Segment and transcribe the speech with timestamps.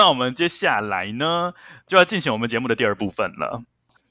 [0.00, 1.52] 那我们接下来呢，
[1.86, 3.62] 就要进行我们节目的第二部分了。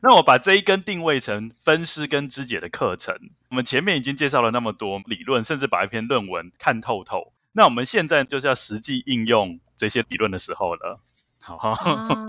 [0.02, 3.15] 那我把这一根定位成分尸跟肢解的课程。
[3.49, 7.34] 我们前面已经介绍了那么多理论，甚至把一篇论文看透透。
[7.53, 10.99] 那我们现在就是要实际应用这些理论的时候了。
[11.41, 12.27] 好，啊、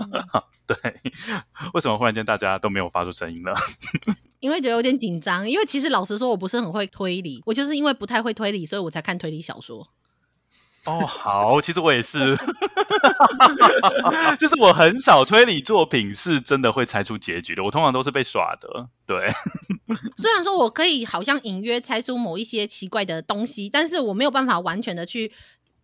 [0.65, 0.75] 对，
[1.75, 3.53] 为什么忽然间大家都没有发出声音了？
[4.41, 5.47] 因为觉得有点紧张。
[5.47, 9.87] 因为其实老实说，我不是很会推理，我就是因为不太会推理，所以我才看推理小说。
[10.87, 12.35] 哦，好，其实我也是，
[14.39, 18.87] 就是我很少推理作品是真的会猜出结局的，我通常都是被耍的。
[19.05, 19.19] 对，
[20.17, 25.31] 虽然说我可以好像隐约猜出某一些奇怪的东西，但是我没有办法完全的去。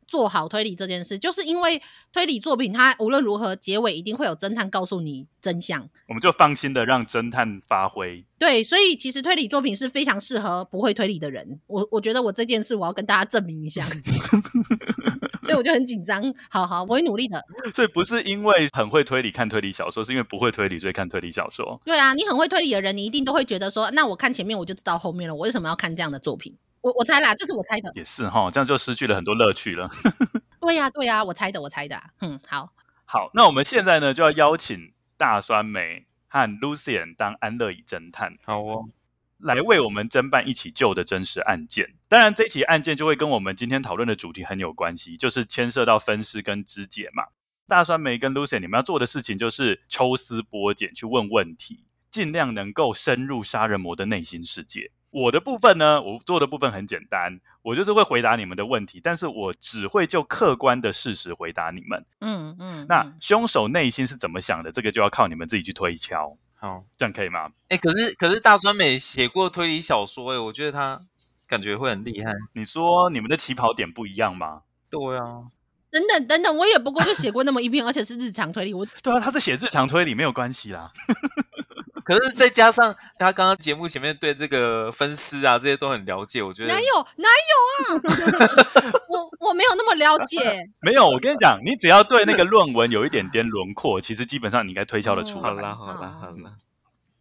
[0.08, 1.82] 做好推理这件事，就是因为
[2.14, 8.26] 推理作品，它无论如何结尾一定会有侦探告诉你真相，我们就放心的让侦探发挥。
[8.40, 11.60] 对，所以其实推理作品是非常适合不会推理的人。
[11.68, 13.84] 我我觉得我这件事我要跟大家证明一下，
[15.44, 16.34] 所以我就很紧张。
[16.50, 17.44] 好好，我会努力的。
[17.74, 21.82] 所以不是因为很会推理看推理小说，是因为不会推理所以看推理小说。
[21.84, 26.56] 对啊，你很会推理的人，你一定都会觉得说，那我看前面我就知道后面了，我为什么要看这样的作品？
[26.82, 29.90] 我我猜啦，这是我猜的，也是哈，这样就失去了很多乐趣了。
[30.62, 32.04] 对呀、啊，对呀、啊，我猜的，我猜的、啊。
[32.22, 32.72] 嗯，好，
[33.06, 38.86] 好，那我们现在呢，就要邀请大酸梅和 Lucien 当安乐椅侦探，好哦，
[39.40, 41.96] 来为我们侦办一起旧的真实案件。
[42.08, 47.24] 当然，这起案件就会跟我们今天讨论的主题很有关系，就是牵涉到分尸跟肢解嘛。
[47.68, 54.92] 大酸梅跟 Lucien，你们要做的事情就是抽丝剥茧去问问题，尽量能够深入杀人魔的内心世界。
[55.10, 62.06] 我的部分呢，我做的部分很简单，我就是会回答你们的问题，但是我只会就客观的事实回答你们。
[62.22, 66.38] 嗯嗯，那凶手内心是怎么想的，这个就要靠你们自己去推敲。
[66.60, 67.48] 好，这样可以吗？
[67.70, 71.00] 哎、欸，可是可是大川美写过推理小说，哎，我觉得他
[71.48, 72.34] 感觉会很厉害。
[72.54, 74.64] 你说你们的起跑点不一样吗？
[74.90, 75.24] 对啊，
[75.90, 78.74] 等等等等，我也不过就写过那么一篇，而且是日常推理。
[78.74, 80.92] 我对啊，他是写日常推理，没有关系啦。
[82.08, 88.02] 可是再加上他刚刚节目前面对这个分尸啊这些都很了解，我觉得哪有哪有啊，
[89.12, 90.40] 我我没有那么了解。
[90.80, 95.50] 没有，我跟你讲，你只要对那个论文有一点点轮廓，其实基本上你应该推敲得出来。
[95.50, 96.54] 好啦好啦好啦，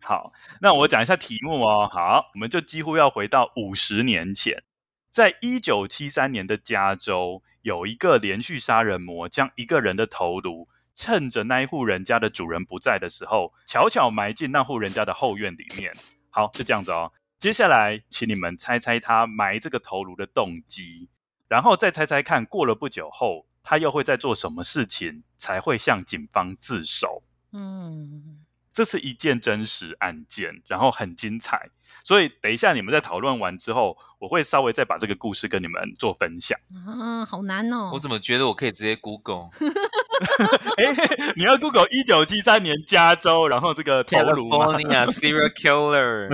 [0.03, 1.89] 好，那我讲一下题目哦。
[1.93, 4.63] 好，我们就几乎要回到五十年前，
[5.11, 10.69] 在一九七三年的加州，有一个连续杀人魔将一个人的头颅。
[10.97, 15.95] 趁着那一户人家的主人不在的时候，悄悄埋进那户人家的后院里面。
[16.31, 17.13] 好，就这样子哦。
[17.39, 21.11] 接下来，请你们猜猜他埋这个头颅的动机，
[21.47, 27.23] 然后再猜猜看，过了不久后，他又会在做什么事情才会向警方自首？
[27.53, 28.41] 嗯。
[28.73, 31.71] 这是一件真实案件，然后很精彩，
[32.05, 36.59] 所以等一下你们在讨论完之后，我会稍微再把这个故事跟你们做分享。
[36.87, 37.89] 嗯，好难哦！
[37.95, 39.49] 我怎么觉得我可以直接 Google？
[40.79, 46.29] 哎，你要 Google 一九七三年加州，然后这个头颅吗？California serial killer。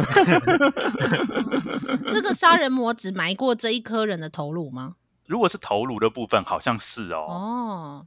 [2.13, 4.97] 这个杀人魔只埋过这一颗人的头颅吗？
[5.27, 7.27] 如果是头颅的部分，好像是哦。
[7.29, 8.07] 哦，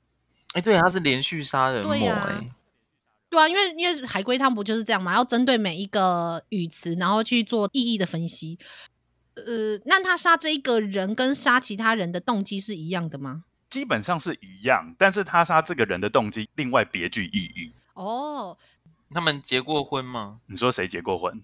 [0.53, 2.51] 哎，对，他是连续杀人魔，哎。
[3.29, 5.13] 对啊，因为因为海龟汤不就是这样嘛？
[5.13, 8.57] 要针对每一个语词，然后去做意义的分析。
[9.35, 13.43] 呃，那他杀这一个人跟杀其他人的动机是一样的吗？
[13.69, 17.71] 基本上是一样，但是他杀这个人的动机另外别具意义。
[17.93, 18.57] 哦，
[19.11, 20.39] 他们结过婚吗？
[20.47, 21.43] 你说谁结过婚？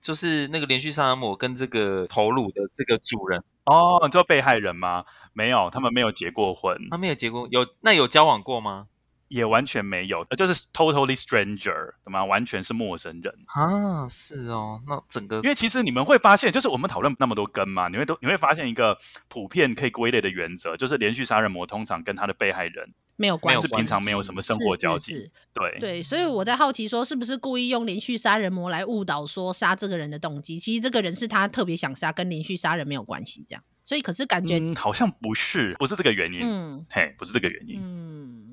[0.00, 3.42] 就是那个连续杀人魔跟这个头颅的这个主人。
[3.64, 5.04] 哦，你说被害人吗？
[5.32, 6.76] 没有，他们没有结过婚。
[6.90, 8.88] 他没有结过，有那有交往过吗？
[9.32, 12.22] 也完全没有，就是 totally stranger，懂吗？
[12.22, 14.82] 完全是陌生人啊，是哦。
[14.86, 18.98] 那整个，因为其实你们会发现，就是我们讨论那么多根嘛，你会都你会发现一个
[19.28, 25.30] 普遍可以归类的原则，就是连续杀人魔通常跟他的被害人没有关系，是平常没有什么生活交集。
[25.54, 30.58] 对对，所以我在好奇说，是不是故意用连续杀人魔来误导说杀这个人的动机？
[30.58, 33.42] 其实这个人是他特别想杀，跟连续杀人没有关系。
[33.48, 36.40] 这样，所以可是感觉、嗯、好像不是，不是这个原因。
[36.42, 37.80] 嗯，嘿，不是这个原因。
[37.82, 38.51] 嗯。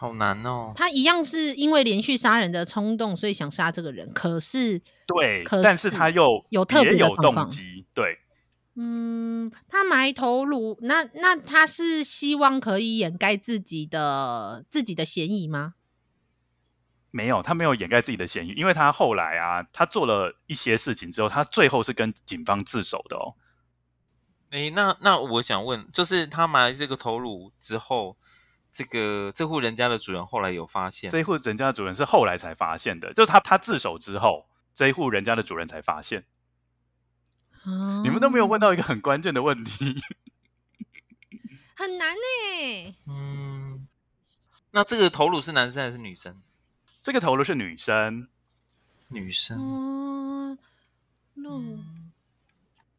[0.00, 0.72] 好难哦！
[0.76, 4.12] 他一样是因为连续杀人的冲动，所以想杀这个人。
[4.12, 8.20] 可是，对，可是但是他又有特别有动机，对，
[8.76, 15.74] 嗯，他埋头颅，那那他是希望可以掩盖自己的自己的嫌疑吗？
[17.10, 23.34] 没有，他没有掩盖自己的嫌疑，因为他后来啊，他做了一些事情之后，他最后是跟警方自首的哦。
[24.50, 28.16] 诶，那那我想问，就是他埋这个头颅之后，
[28.78, 31.10] 这个这户人家的主人后来有发现？
[31.10, 36.26] 这户人家的主人是后来才发现的，就是他他自首之后，这一户人家的主人才发现。
[37.64, 40.00] 哦，你们都没有问到一个很关键的问题，
[41.74, 42.94] 很难呢。
[43.08, 43.88] 嗯，
[44.70, 46.40] 那这个头颅是男生还是女生？
[47.02, 48.28] 这个头颅是女生，
[49.08, 49.58] 女生。
[49.58, 50.56] 哦，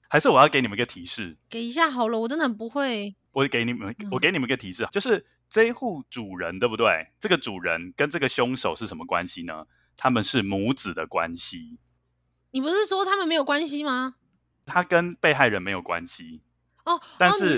[0.10, 1.38] 还是我要给你们一个提示？
[1.50, 3.16] 给一下好了，我真的很不会。
[3.32, 7.12] 我给你们，我给你们一个提示，嗯、就是这一户主人对不对？
[7.20, 9.66] 这个主人跟这个凶手是什么关系呢？
[9.96, 11.78] 他们是母子的关系。
[12.52, 14.16] 你不是说他们没有关系吗？
[14.66, 16.42] 他跟被害人没有关系。
[16.86, 17.56] 哦，但是。
[17.56, 17.58] 哦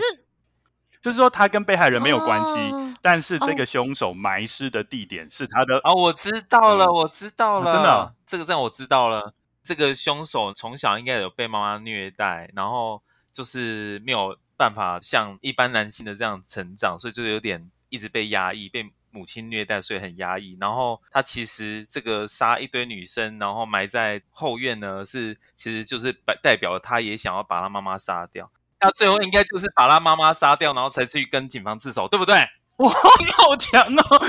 [1.01, 5.77] 就是说，他跟被害人没有关系，哦、但是这个凶手埋尸的地点是他的。
[5.77, 9.33] 哦，我知道了，嗯、我知道了，啊、真的、哦，这个这样我知道了。
[9.63, 13.01] 这个凶手从小应该有被妈妈虐待，然后
[13.33, 20.55] 就是没有办法像一般男性的这样成长，所以就有点一直被压抑，被母亲虐待，所以很压抑。
[20.61, 28.51] 然后他其实这个杀一堆女生，然后埋在后院呢，是其实就是代代表他也想要把他妈妈杀掉。
[28.79, 32.35] 他最后应该就是把他妈妈杀掉，然后才去跟警方自首，对不对？
[32.77, 34.21] 哇，你好强哦！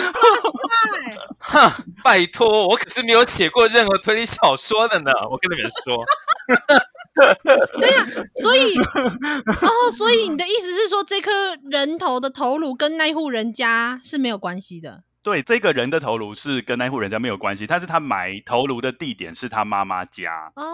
[1.38, 1.70] 哼，
[2.02, 5.12] 拜托，我可是没有写过任何推理小说的呢。
[5.30, 6.04] 我跟你们说，
[7.78, 8.06] 对呀、啊，
[8.40, 11.30] 所以 哦，所以你的意思是说，这颗
[11.70, 15.02] 人头的头颅跟那户人家是没有关系的？
[15.22, 20.52] 对，这个人的头颅是跟那户人家没有关系，但是他埋头颅的地点是他妈妈家。
[20.56, 20.64] 哦。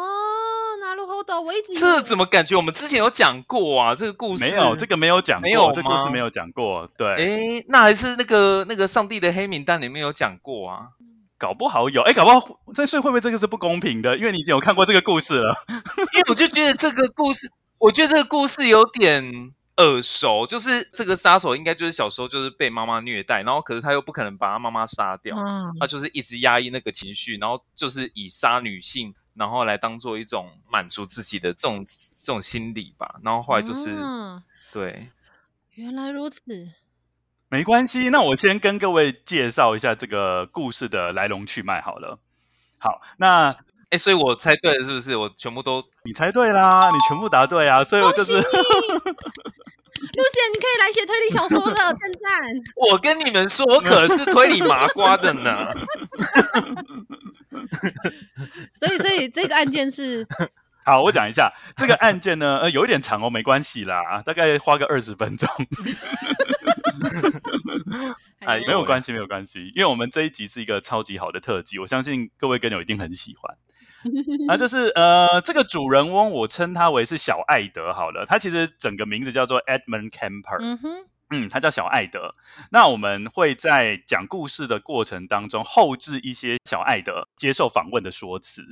[0.81, 3.97] 那路后斗，我一直这怎么感觉我们之前有讲过啊？
[3.97, 6.89] 这个故事没有，这个没有讲过，没有这个故事没有讲过。
[6.97, 10.87] 对，哎，那还是那个那个上帝的黑名单里面有讲过啊？
[11.39, 14.19] 搞不好有，哎，搞不好这所以会不会这个是不公平的？
[14.19, 15.55] 因为你已经有看过这个故事了。
[16.13, 29.15] 因为我就觉得这个故事，我觉得这个故事有点耳熟，就是这个杀手应该就是小时候就是被妈妈虐待，然后可是他又不可能把他妈妈杀掉，嗯、他就是一直压抑那个情绪，然后就是以杀女性。
[29.35, 34.43] 然后来当做一种满足自己的这种这种心理吧，然后后来就是、嗯、
[34.73, 35.13] 对，
[35.75, 36.41] 原来如此，
[37.51, 38.11] 没关系。
[38.11, 42.19] 那我先跟各位介绍一下这个故事的来龙去脉好了。
[42.79, 43.55] 好，那
[43.91, 45.17] 哎，所以我猜对了是不是？
[45.17, 48.33] 我全部都你猜对啦，你全部答对啊，所以我就是。
[49.99, 52.55] 露姐，你可以来写推理小说了， 赞赞！
[52.77, 55.69] 我跟你们说，我可是推理麻瓜的呢。
[58.79, 60.25] 所以，所以这个案件是
[60.85, 65.49] 好，我讲一下这个案件呢，呃，有一点长哦，没关系啦，大概花个二十分钟。
[68.41, 73.57] 哎，没有关系，没有关系，因为我们这一集是一个超级好的特辑，我相信各位跟友一定很喜欢。
[74.49, 80.59] 啊，就是呃，这个主人翁我称他为是小艾德好了，他其实整个名字叫做 Edmund Kemper。
[80.61, 82.35] 嗯哼，嗯，他叫小艾德。
[82.71, 88.63] 那我们会在讲故事的过程当中后置一些小艾德接受访问的说辞，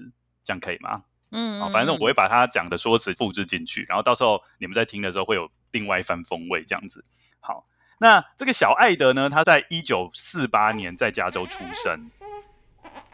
[0.44, 1.02] 这样可以吗？
[1.32, 7.04] 嗯，好，反正我会把他讲的说辞复制进去，然后到时候你们在听的时候会有另外一番风味，这样子。
[7.40, 7.66] 好，
[7.98, 12.10] 那这个小艾德呢，他在一九四八年在加州出生。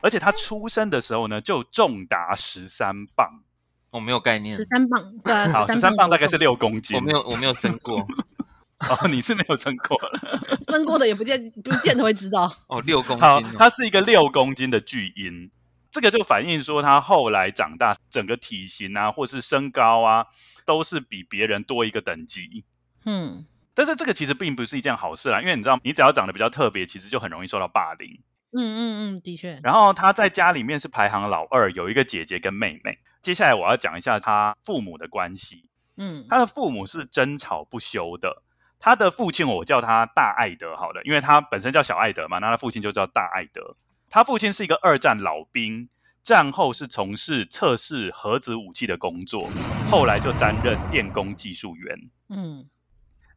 [0.00, 3.42] 而且他出生的时候呢，就重达十三磅，
[3.90, 4.56] 我没有概念。
[4.56, 6.96] 十三磅，对啊，好，十三磅大概是六公斤。
[6.96, 8.00] 我没有，我没有生过。
[8.90, 9.96] 哦，你是没有生过，
[10.66, 12.52] 生过的也不见不见得会知道。
[12.66, 15.48] 哦，六公斤，哦，他是一个六公斤的巨婴，
[15.88, 20.26] 这个就反映说他后来长大，整个体型啊，或是身高啊，
[20.66, 22.64] 都是比别人多一个等级。
[23.04, 28.21] 嗯，但是这个其实并不是一件好事啦，因为你知道，你只要长得比较特别，其实就很容易受到霸凌。
[28.55, 28.81] 嗯嗯
[29.14, 29.59] 嗯，的确。
[29.62, 32.99] 然后他在家里面是排行老二，有一个姐姐跟妹妹。
[33.23, 35.64] 接下来我要讲一下他父母的关系。
[35.97, 38.43] 嗯，他的父母是争吵不休的。
[38.79, 43.76] 他的父亲我叫他大艾德，好了，因为他本身叫小艾德嘛，那他父亲就叫大艾德。
[44.11, 45.88] 他父亲是一个二战老兵，
[46.23, 49.49] 战后是从事测试核子武器的工作，
[49.88, 51.97] 后来就担任电工技术员。
[52.29, 52.67] 嗯，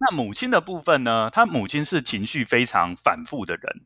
[0.07, 1.29] 那母亲的部分呢？
[1.31, 3.81] 他母亲是情绪非常反复的人。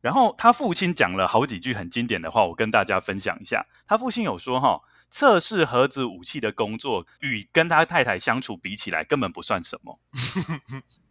[0.00, 3.66] 然后他父亲讲了好几句很经典的话，我跟大家分享一下。
[3.86, 10.00] 他父亲有说：“哈，测试核子武器的工作与跟他太太相处比起来，根本不算什么。”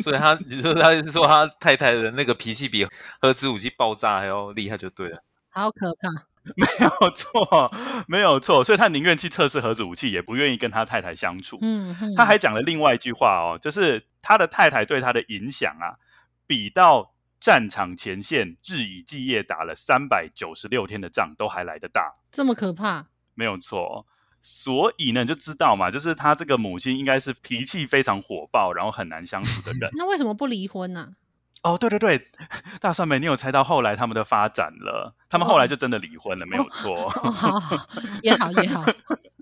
[0.00, 2.86] 所以他，你说他是说他太太的那个脾气比
[3.20, 5.22] 核子武器爆炸还要厉害，就对了。
[5.50, 6.26] 好可怕！
[6.56, 7.70] 没有错，
[8.06, 11.58] 没有错，所以他宁愿去测试核子武器，也不愿意跟他太太相处。
[11.60, 15.98] 嗯，嗯，他还讲了另外一句话哦，就是他的太太对他的影响啊，
[16.46, 22.14] 比到战场前线日以继夜打了三百九十六天的仗都还来得大。
[22.30, 23.06] 这么可怕？
[23.34, 24.06] 没有错。
[24.38, 29.90] 所以呢，你就知道嘛，就是他这个母亲应该是脾气非常火爆，然后很难相处的人。
[29.96, 31.25] 那为什么不离婚呢、啊？
[31.62, 32.20] 哦，对对对，
[32.80, 35.14] 大蒜妹，你有猜到后来他们的发展了？
[35.28, 37.06] 他们后来就真的离婚了，哦、没有错。
[37.06, 37.76] 哦，好好，
[38.22, 38.80] 也好也好。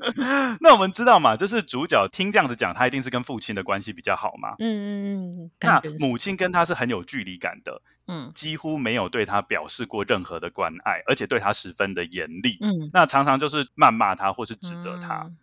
[0.61, 4.55] 那我们知道嘛，就是主角听这样子讲，他一定是跟父亲的关系比较好嘛。
[4.59, 5.51] 嗯嗯嗯。
[5.61, 12.57] 那母亲跟他是很有距离感的，嗯，几乎没有对他表示过任何的关爱，而且对他十分的严厉。
[12.63, 15.25] 嗯，那常常就是谩骂他或是指责他。
[15.25, 15.37] 嗯、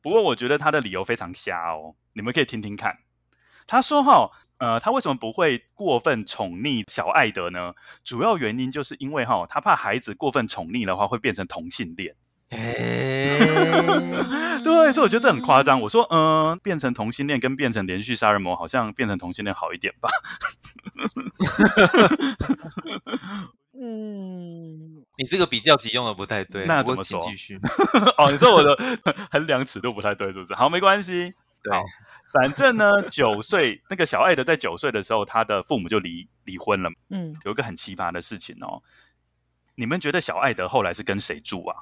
[0.00, 2.96] 不过我觉得他的理由非常瞎哦，你们可以听听看。
[3.66, 7.72] 他说：“哈。”呃，他为什么不会过分宠溺小艾德呢？
[8.02, 12.14] 主要原因就是因为哈，他怕孩子过分宠溺的话会变成同性恋。
[12.50, 13.38] 欸、
[14.62, 15.80] 对，所以我觉得这很夸张。
[15.80, 20.08] 我说，嗯、呃，变成同性恋跟变成连续杀人魔，好像变成同性恋好一点吧？
[23.78, 26.64] 嗯，你这个比较级用的不太对。
[26.66, 27.20] 那怎么说？
[27.20, 27.58] 继续。
[28.16, 28.78] 哦，你说我的
[29.30, 30.54] 衡量尺度不太对，是不是？
[30.54, 31.34] 好，没关系。
[31.70, 31.84] 好，
[32.32, 36.90] 反正呢，九岁那个小艾德在九岁的时候，他的父母就离离婚了。
[37.10, 38.82] 嗯，有一个很奇葩的事情哦，
[39.74, 41.76] 你们觉得小艾德后来是跟谁住啊？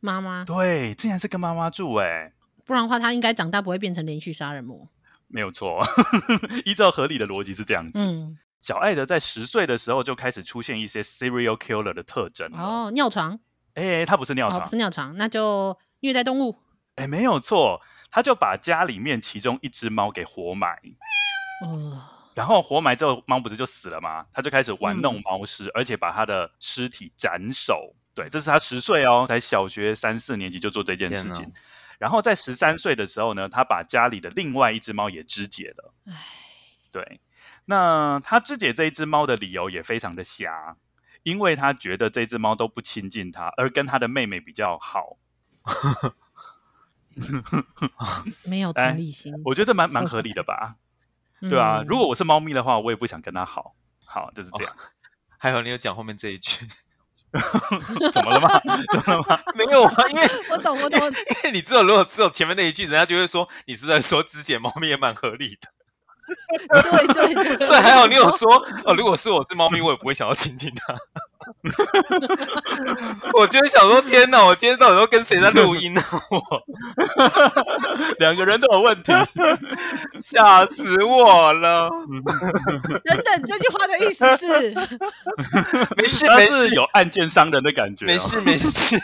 [0.00, 0.44] 妈妈。
[0.44, 2.32] 对，竟然是跟妈妈住哎，
[2.64, 4.88] 不然的话，他应该长大不会变成连续杀人魔。
[5.28, 5.80] 没有错，
[6.66, 8.02] 依照合理的逻辑是这样子。
[8.02, 12.50] 嗯，小艾德在十岁的时候就开始出现一些 serial killer 的特征。
[12.54, 13.40] 哦，尿床？
[13.74, 16.54] 哎，他不是尿床，哦，不是尿床，那就虐待动物。
[16.96, 17.80] 哎，没有错，
[18.10, 20.78] 他就把家里面其中一只猫给活埋，
[21.66, 22.02] 哦，
[22.34, 24.26] 然后活埋之后，猫不是就死了吗？
[24.32, 27.94] 他就开始玩弄猫尸，嗯、而且把他的尸体斩首。
[28.14, 31.50] 对，这是他十岁哦，才小学三四年级就做这件事情。
[31.98, 35.94] 然后在十三岁的时候呢，他把家里的另外一只猫也肢解了。
[36.06, 36.14] 唉，
[36.90, 37.20] 对，
[37.64, 40.76] 那他肢解这一只猫的理由也非常的瞎，
[41.22, 45.16] 因为他觉得这只猫都不亲近他，而跟他的妹妹比较好。
[48.44, 50.76] 没有同理心，我觉得这蛮蛮合理的吧，
[51.48, 54.72] 对啊，嗯、如果我是猫咪的话，我也不想跟它好，好就是这样。
[54.72, 54.78] 哦、
[55.38, 56.66] 还好你有讲后面这一句，
[58.12, 58.60] 怎么了吗？
[58.90, 59.42] 怎么了吗？
[59.54, 61.00] 没有啊，因为我懂，我懂。
[61.00, 61.10] 因
[61.44, 65.68] 为你知道，如果只有前面那一句，人家就会说你是在说之前猫咪也蛮合理的。
[66.68, 70.96] 对对对，所以还好你有说哦，如果是我是猫咪，我也不会想要亲近它。
[73.34, 76.00] 我就会想说，天哪，我今天到底都跟谁在录音呢？
[76.30, 76.62] 我
[78.18, 79.12] 两个人都有问题，
[80.20, 81.90] 吓死我了！
[83.04, 84.70] 等等，这句话的意思是
[85.96, 88.96] 没事没事，有案件伤人的感觉，没事没事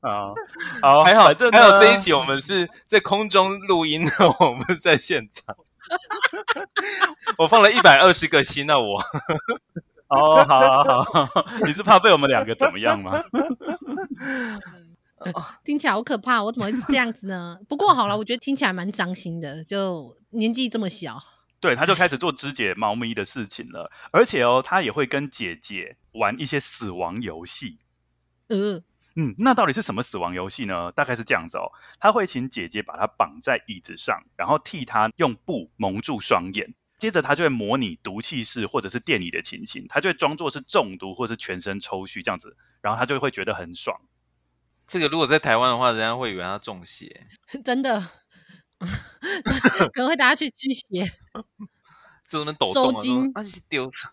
[0.00, 0.32] 啊。
[0.80, 5.54] 好，还好，还有这一集我们是在空中录音的，我们在现场。
[7.38, 8.78] 我放了一百二十个心啊！
[8.78, 8.98] 我
[10.08, 13.22] 哦，好好好，你是怕被我们两个怎么样吗？
[15.64, 17.58] 听起来好可怕，我怎么会是这样子呢？
[17.68, 21.18] 不过好了，我觉得听起来蛮伤心的，就年纪这么小，
[21.60, 27.78] 对，他就开始做肢解猫咪的事情了，而且哦，他也会跟姐姐玩一些死亡游戏，
[28.48, 28.82] 呃。
[29.20, 30.90] 嗯，那到底是什么死亡游戏呢？
[30.92, 44.00] 大概是这样子哦，他会请姐姐把他绑在椅子上，然后替他用布蒙住双眼，接着他就会模拟毒气室或者是电椅的情形，他就会装作是中毒或是全身抽搐这样子，然后他就会觉得很爽。
[44.86, 47.26] 这个如果在台湾的话，人家会以为他中邪，
[47.62, 48.00] 真的，
[49.92, 51.12] 可能会大家去驱邪，
[52.26, 54.08] 这都能抖动啊，筋那是丢着。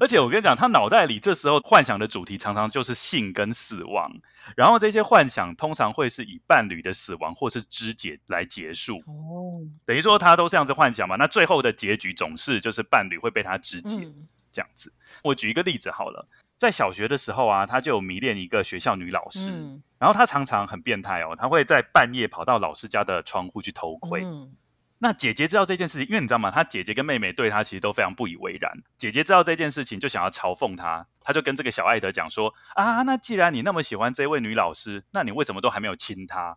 [0.00, 4.10] 而且我跟你讲，他脑袋里这时候幻想的主题常常就是性跟死亡，
[4.56, 8.98] 然后这些幻想通常会是以伴侣的死亡或是肢解来结束。
[9.06, 14.92] 哦，等于说他都这样子幻想嘛，那最后的结局总是就是伴侣会被他肢解，嗯、这样子。
[15.24, 24.24] 我举一个例子好了，在小学的时候啊，他就迷恋一个学校女老师，嗯、然后他常常很变态哦，他会在半夜跑到老师家的窗户去偷窥。
[24.24, 24.52] 嗯
[25.02, 26.48] 那姐姐知道这件事情，因为你知道吗？
[26.48, 28.70] 她姐姐跟妹妹对她其实都非常不以为然。
[28.96, 36.56] 姐姐知道这件事情，就想要嘲讽她，她就跟这个小艾德讲说：“啊，那既然你那么喜欢这位女老师，那你为什么都还没有亲她？”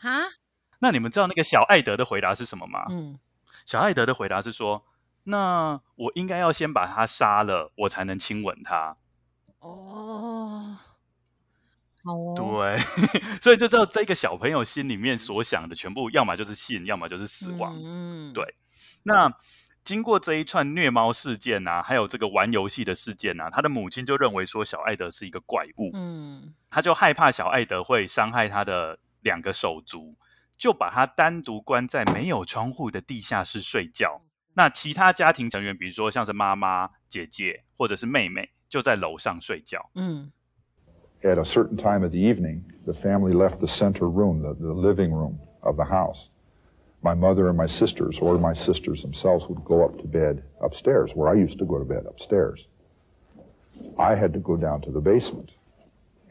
[0.00, 0.24] 啊？
[0.78, 2.86] 那你们知道那个小艾德的回答是什么吗？
[2.88, 3.18] 嗯，
[3.66, 4.86] 小艾德的回答是说
[5.24, 8.96] ：“那我应该要先把她杀了，我才能亲吻她。”
[9.60, 10.31] 哦。
[12.04, 12.78] 好哦，对，
[13.40, 17.74] 所以就知道这个小朋友心里面所想的全部，要么就是信，要么就是死亡。
[17.82, 18.56] 嗯，对。
[19.04, 19.32] 那
[19.84, 30.16] 经过这一串虐猫事件啊，还有这个玩游戏的事件啊，他的母亲就认为说小艾德是一个怪物，嗯，他就害怕小艾德会伤害他的两个手足，
[30.56, 34.22] 就把他单独关在没有窗户的地下室睡觉。
[34.54, 39.90] 那其他家庭成员，比如说像是妈妈、姐姐或者是妹妹，就在楼上睡觉。
[39.94, 40.30] 嗯。
[41.23, 45.11] At a certain time of the evening, the family left the center room, the, the living
[45.11, 46.29] room of the house.
[47.01, 51.11] My mother and my sisters, or my sisters themselves, would go up to bed upstairs,
[51.13, 52.67] where I used to go to bed upstairs.
[53.97, 55.51] I had to go down to the basement.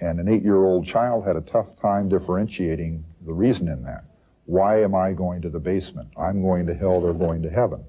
[0.00, 4.04] And an eight year old child had a tough time differentiating the reason in that.
[4.44, 6.08] Why am I going to the basement?
[6.16, 7.84] I'm going to hell, they're going to heaven.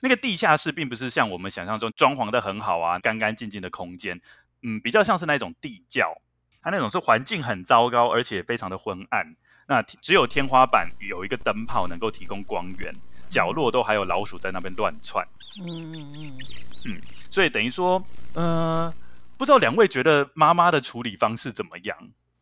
[0.00, 4.20] 那个地下室并不是像我们想象中装潢的很好啊，干干净净的空间，
[4.63, 6.21] 嗯，比较像是那种地窖，
[6.61, 9.35] 它那种是环境很糟糕，而且非常的昏暗。
[9.67, 12.93] 那只有天花板有一个灯泡能够提供光源，
[13.29, 15.27] 角落都还有老鼠在那边乱窜。
[15.61, 16.39] 嗯嗯嗯
[16.87, 18.01] 嗯，所以等于说，
[18.33, 18.93] 呃，
[19.37, 21.97] 不知道两位觉得妈妈的处理方式怎么样？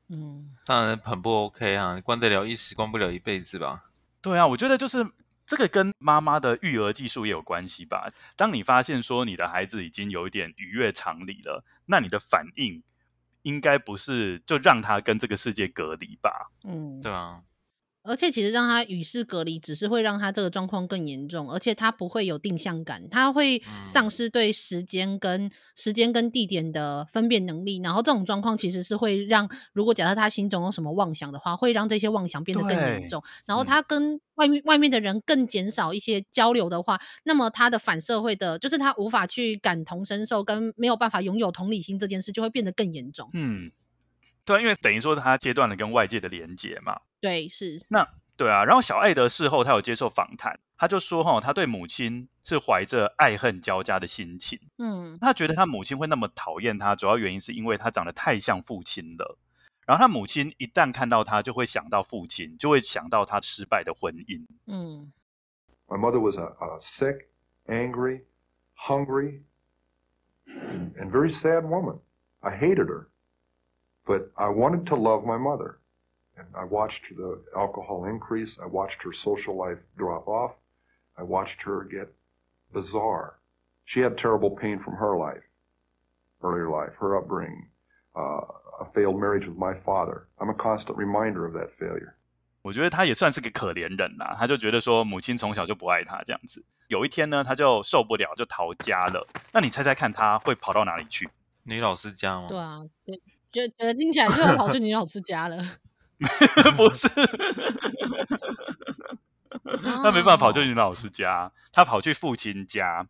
[0.10, 3.86] 嗯，当然很不 OK 啊，关得了一时，关不了一辈子吧？
[4.22, 5.04] 对啊，我觉得就是
[5.46, 8.10] 这个跟妈妈的育儿技术也有关系吧。
[8.36, 12.84] 当你发现说你的孩子已经有一点逾越常理了，那你的反应。
[13.44, 16.50] 应该不是就让他跟这个世界隔离吧？
[16.64, 17.44] 嗯，对啊。
[18.06, 27.82] 而且其实让他与世隔离，只是会让他这个状况更严重，而且他不会有定向感，他会丧失对时间跟、嗯、时间跟地点的分辨能力。
[27.84, 33.22] 然后这种状况其实是会让，如果假设他心中有什么妄想的话，会让这些妄想变得更严重。
[33.46, 43.30] 然后他跟外面、嗯、外面的人更减少一些交流的话，那么他的反社会的，就是他无法去感同身受，跟没有办法拥有同理心这件事，就会变得更严重。
[43.34, 43.72] 嗯。
[44.46, 47.00] 对，因为等于说他切断了跟外界的连接嘛。
[47.26, 47.84] 对，是。
[47.90, 54.60] 那对啊，然后小艾德事后他有接受访谈，他就说哈，他对母亲是怀着爱恨交加的心情。
[54.78, 59.40] 嗯，他觉得他母亲会那么讨厌他，主要原因是因为他长得太像父亲了。
[59.88, 64.46] 然后他母亲一旦看到他，就会想到父亲，就会想到他失败的婚姻。
[64.68, 65.12] 嗯。
[65.88, 67.28] My mother was a, a sick,
[67.68, 68.22] angry,
[68.76, 69.42] hungry,
[70.46, 72.00] and very sad woman.
[72.42, 73.08] I hated her.
[74.06, 75.78] But I wanted to love my mother,
[76.37, 78.51] and I watched the alcohol increase.
[78.63, 80.53] I watched her social life drop off.
[81.17, 82.09] I watched her get
[82.73, 83.35] bizarre.
[83.85, 85.43] She had terrible pain from her life,
[86.43, 87.69] earlier life, her upbringing,
[88.15, 88.43] uh,
[88.81, 90.29] a failed marriage with my father.
[90.39, 92.15] I'm a constant reminder of that failure.
[92.63, 96.65] 我觉得他也算是个可怜人啦，他就觉得说母亲从小就不爱他这样子。
[96.89, 99.27] 有一天呢，他就受不了，就逃家了。
[99.53, 101.29] 那你猜猜看，他会跑到哪里去？
[101.65, 102.49] 女老师家吗？
[102.49, 103.23] 对啊，对。
[103.53, 105.59] 觉得听起来就要跑去女老师家了，
[106.76, 107.08] 不是？
[110.04, 113.08] 他没办法跑去女老师家，他跑去父亲家。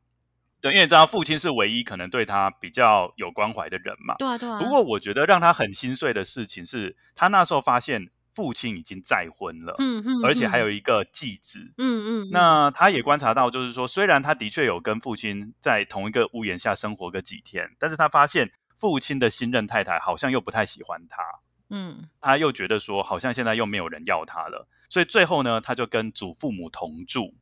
[0.61, 4.15] 对，因为你知道父亲是唯一可能对他比较有关怀的人嘛。
[4.17, 4.59] 对啊，对啊。
[4.59, 12.29] 不过我觉得让他很心碎的事情是，他那时候发现父亲已经再婚了，嗯嗯，而且还有一个继子，嗯嗯。
[12.31, 18.49] 那他也观察到，就是说，虽然他的确有跟父亲在同一个屋檐下生活个几天，但是他发现。
[18.77, 21.23] 父亲的新任太太好像又不太喜欢他，
[21.69, 27.33] 嗯，他又觉得说好像现在又没有人要他了，所以最后呢，他就跟祖父母同住，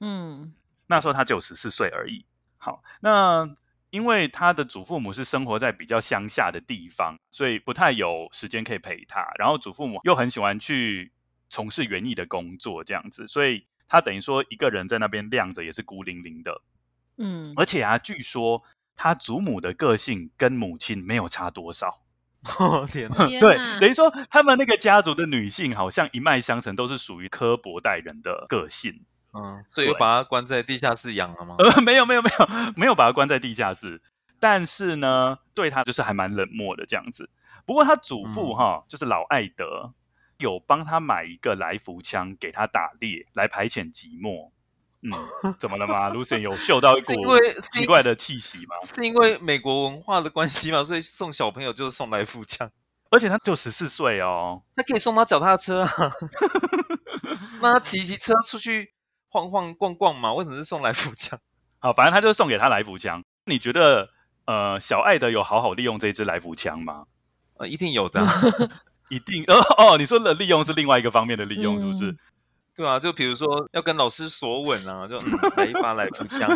[0.00, 0.54] 嗯，
[0.86, 2.24] 那时候他只有十四岁而已。
[2.58, 3.48] 好，那
[3.90, 11.12] 因为他的祖父母是生活在比较乡下的地方，所以不太有时间可以陪他，然后祖父母又很喜欢去
[11.48, 16.62] 从事园艺的工作，这样子，所以他等于说一个人在那边晾着也是孤零零的，
[17.16, 18.62] 嗯，而且啊，据说。
[18.96, 22.02] 他祖母的个性跟母亲没有差多少，
[22.58, 23.26] 哦天哪！
[23.38, 29.04] 对，等于说他们那个家族的女性好像一脉相承，都是属于科博代人的个性。
[29.32, 31.54] 嗯，所以又把他关在地下室养了吗？
[31.60, 34.02] 呃，没有，没有，没有，没有把他关在地下室，
[34.40, 37.30] 但是呢，对他就是还蛮冷漠的这样子。
[37.64, 39.92] 不过他祖父哈，嗯、就是老艾德，
[40.38, 44.50] 有帮他买一个来福枪给他打猎，来排遣寂寞。
[45.02, 47.14] 嗯，怎么了吗？Lucian 有嗅到一股
[47.72, 48.76] 奇怪的气息吗？
[48.84, 50.84] 是因为美国文化的关系吗？
[50.84, 52.70] 所以送小朋友就是送来福枪，
[53.10, 55.90] 而且他就十四岁哦，他可以送他脚踏车啊，
[57.62, 58.92] 那他骑骑车出去
[59.28, 60.34] 晃晃逛逛嘛？
[60.34, 61.38] 为什么是送来福枪？
[61.80, 63.24] 好，反正他就送给他来福枪。
[63.46, 64.10] 你觉得
[64.44, 67.04] 呃，小爱的有好好利用这支来福枪吗？
[67.56, 68.22] 呃，一定有的，
[69.08, 69.42] 一定。
[69.46, 72.10] 哦哦，你说的利用是另外一个方面的利用，是不是？
[72.10, 72.16] 嗯
[72.80, 76.48] 对啊，就比如说要跟老师索吻啊，就、嗯、来一发来福枪。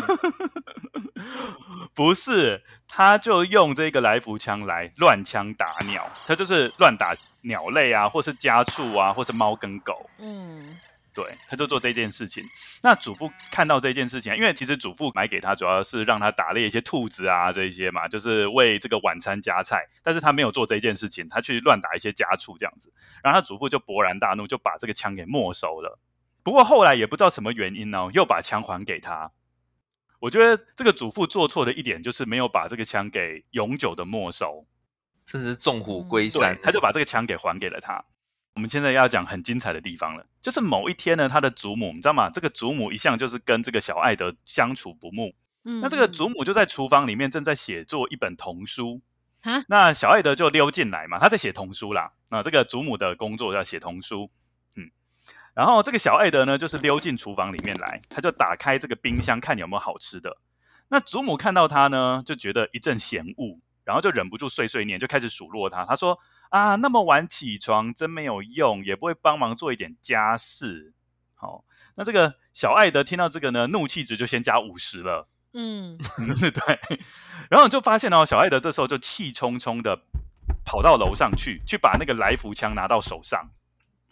[1.92, 10.08] 不是，他就用这个来福枪来乱枪打鸟，他就是乱打鸟类啊，或是家畜啊，或是猫跟狗。
[10.18, 10.78] 嗯，
[11.14, 12.42] 对，他就做这件事情。
[12.82, 19.86] 那祖父看到这件事情，因为其实祖父买给他主要是让他打猎一些兔子啊这一些嘛，就是为这个晚餐加菜。
[20.02, 22.92] 但是他没有做这件事情，他去乱打一些家畜这样子。
[23.22, 25.98] 然后他祖父就勃然大怒，就把这个枪给没收了。
[26.44, 29.32] 不过后来也不知道什么原因呢，又把枪还给他。
[30.20, 34.66] 我觉得这个祖父做错的一点就是没有把这个枪给永久的没收，
[35.24, 38.04] 这是纵虎归山，他就把这个枪给还给了他。
[38.54, 42.30] 我们现在要讲很精彩的地方了，就是某一天呢，他的祖母，你知道吗？
[42.30, 45.34] 这个祖母一向就是跟这个小艾德相处不睦。
[45.64, 49.00] 嗯，那这个祖母就在厨房里面正在写作一本童书。
[49.40, 52.12] 啊，那小艾德就溜进来嘛，他在写童书啦。
[52.28, 54.30] 那这个祖母的工作要写童书。
[55.54, 60.36] 嗯，然后这个小艾德呢，就是溜进厨房里面来，他就打开这个冰箱看有没有好吃的。
[60.88, 65.84] 那祖母看到他呢，就觉得一阵嫌恶，然后就忍不住碎碎念，就开始数落他。
[65.84, 66.18] 他说。
[66.50, 70.92] 啊，那么晚起床真没有用，也不会帮忙做一点家事。
[71.34, 71.64] 好，
[71.96, 75.26] 那这个小艾德听到这个呢，怒气值就先加五十了。
[75.52, 75.98] 嗯，
[76.38, 76.78] 对。
[77.50, 79.98] 然后你就发现哦，小艾德这时候就气冲冲的
[80.64, 83.50] 跑到楼上去，去把那个来福枪拿到手上。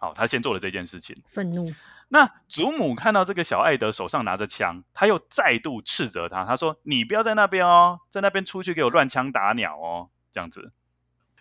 [0.03, 1.17] 好，他先做了这件事情。
[1.29, 1.73] 愤怒。
[2.09, 10.73] 那祖母看到这个小艾德手上拿着枪，他又再度斥责他，他说：“你不要在那边哦，在那边出去给我乱枪打鸟哦，这样子。”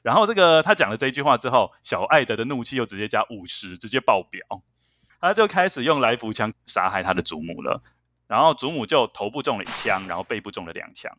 [0.03, 4.61] 然后这个他讲了这一句话之后，小艾德的怒气又直接加五十，直接爆表，
[5.19, 7.81] 他就开始用来福枪杀害他的祖母了。
[8.27, 11.11] 然后祖母就头部中了一枪，然后背部中了两枪。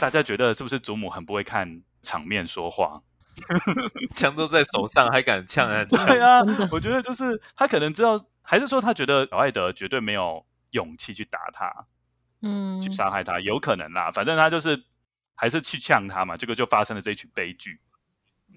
[0.00, 3.02] 大家觉得是不是祖母很不会看场面说话？
[4.14, 5.84] 枪都在手上，还敢呛 啊？
[5.84, 11.86] 对啊，我觉得就是他可能知道，还是说他觉得小艾德绝对没有勇气去打他，
[12.42, 14.10] 嗯，去杀害他，有可能啦。
[14.12, 14.84] 反正他就是。
[15.36, 17.80] 还是去呛他嘛，结果就发生了这一曲悲剧。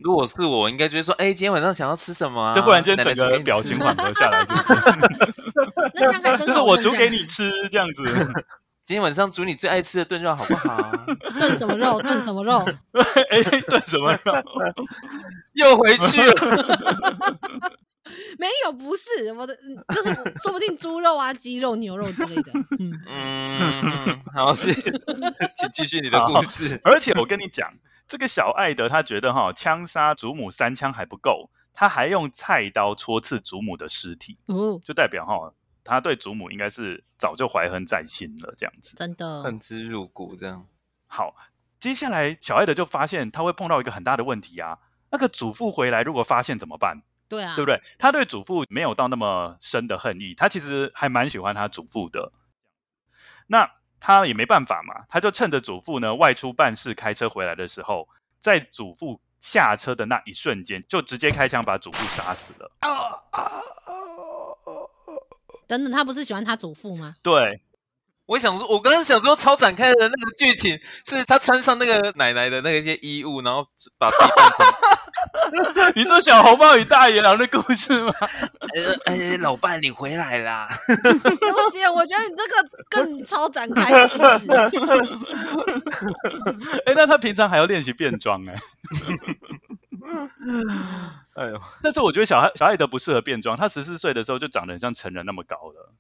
[0.04, 2.54] 如果是我，应该觉得说，哎、欸，今天晚上想要吃什么、啊？
[2.54, 4.76] 就忽然间整个表情缓和下来，就是。
[6.46, 8.04] 就是我煮给你吃这样子。
[8.88, 10.92] 今天晚上煮你最爱吃的炖肉，好不好？
[11.38, 12.00] 炖什么肉？
[12.02, 12.58] 炖什么肉？
[13.30, 14.34] 哎、欸，炖什么肉？
[15.56, 17.14] 又回去了。
[18.40, 19.54] 没有，不是我的，
[19.94, 22.44] 就是说不定猪肉啊、鸡肉、牛肉之类的。
[22.80, 26.80] 嗯嗯，好，是，请继续你的故事。
[26.86, 27.70] 而且我跟你讲，
[28.08, 35.52] 这个小艾德他觉得哈，枪杀祖母三枪还不够，他还用菜刀戳刺祖母的尸体，哦，就代表哈，
[35.88, 40.68] 他对祖母应该是早就怀恨在心了，这样子，真的恨之入骨，这样。
[41.08, 41.34] 好，
[41.80, 44.78] 接下来小艾德就发现他会碰到一个很大的问题啊，
[45.12, 47.02] 那个祖父回来如果发现怎么办？
[47.30, 47.82] 对啊，对不对？
[47.98, 52.32] 他对祖父没有到那么深的恨意，他其实还蛮喜欢他祖父的。
[53.48, 58.08] 那他也没办法嘛，他就趁着祖父呢外出办事，开车回来的时候，
[58.40, 62.72] 在祖父下车的那一瞬间，就直接开枪把祖父杀死了。
[65.68, 67.16] 等等，他不是喜欢他祖父吗？
[67.22, 67.62] 对。
[68.28, 73.66] 我想说，我刚刚想说超展开的那个剧情，是他穿上那个奶奶的那个一些衣物，然后
[73.98, 74.66] 把自己变成。
[75.96, 78.14] 你说小红帽与大野狼的故事吗？
[79.06, 80.68] 哎、欸欸，老伴你回来啦！
[80.86, 84.52] 对不起，我觉得你这个更超展开其实。
[84.52, 84.70] 哎、
[86.88, 88.54] 欸，那他平常还要练习变装哎。
[91.36, 95.94] 哎呦，但是我觉得小小艾德不适合变装，他十四岁的时候就长得很像成人那么高了。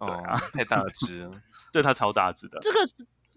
[0.00, 1.30] 对啊，哦、太大只了，
[1.72, 2.58] 对他超大只的。
[2.60, 2.78] 这个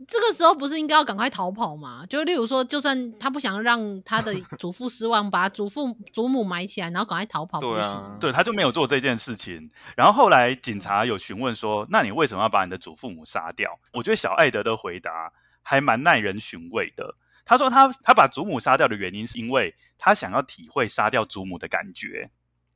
[0.07, 2.05] 这个时候不是应该要赶快逃跑吗？
[2.07, 9.69] 就例如说，就算他不想让他的祖父失望，把祖父祖母埋起来，然后赶快逃跑，对啊，对，他就没有做这件事情。
[9.97, 15.31] 然后后来警察有询问说：“那你为什么要把你的祖父母杀掉？”我觉得小艾德的回答
[15.63, 17.15] 还蛮耐人寻味的。
[17.45, 22.29] 他说他他把祖母杀掉的原因是因为他想要体会杀掉祖母的感觉。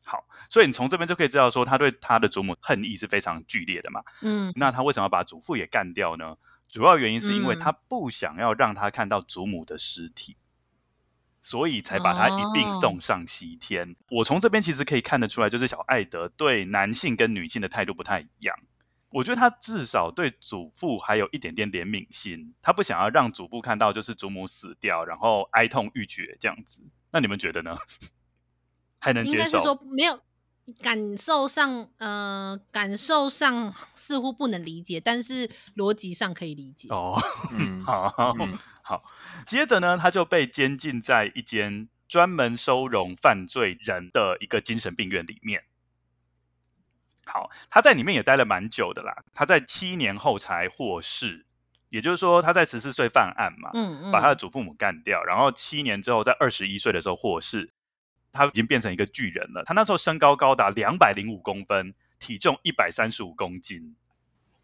[0.04, 4.04] 好，所以你从这边就可以知道，说他对他的祖母恨意是非常剧烈的嘛。
[4.22, 6.36] 嗯，那他为什么要把祖父也干掉呢？
[6.68, 10.44] 主要原因是因为他不想要让他看到祖母的尸体，嗯、
[11.42, 13.92] 所以才把他一并送上西天。
[13.92, 18.56] 哦、我从这边其实可以看得出来，就是小艾德对男性跟女性的态度不太一样。
[19.16, 26.84] 我觉得他至少对祖父还有一点点怜悯心，他不想要让祖父看到就是祖母死掉，然后哀痛欲绝这样子。
[27.12, 27.74] 那你们觉得呢？
[29.00, 29.38] 还能接受？
[29.38, 30.20] 应该是说没有
[30.82, 36.90] 感受上，呃，感受上似乎不能理解，但是逻辑上可以理解。
[36.90, 37.18] 哦，
[37.58, 39.02] 嗯，好，嗯、好。
[39.48, 45.64] 接着呢，他就被监禁在一间专门收容犯罪人的一个精神病院里面。
[47.26, 49.24] 好，他在里面也待了蛮久的啦。
[49.34, 51.46] 他在七年后才获释，
[51.90, 57.72] 也就是说，他在十四岁犯案嘛，嗯嗯，把他的祖父母干掉，然后七年之后，在二十一岁的时候获释。
[58.38, 59.64] 他已经变成一个巨人了。
[59.64, 63.96] 他那时候身高高达两百零五公分，体重一百三十五公斤。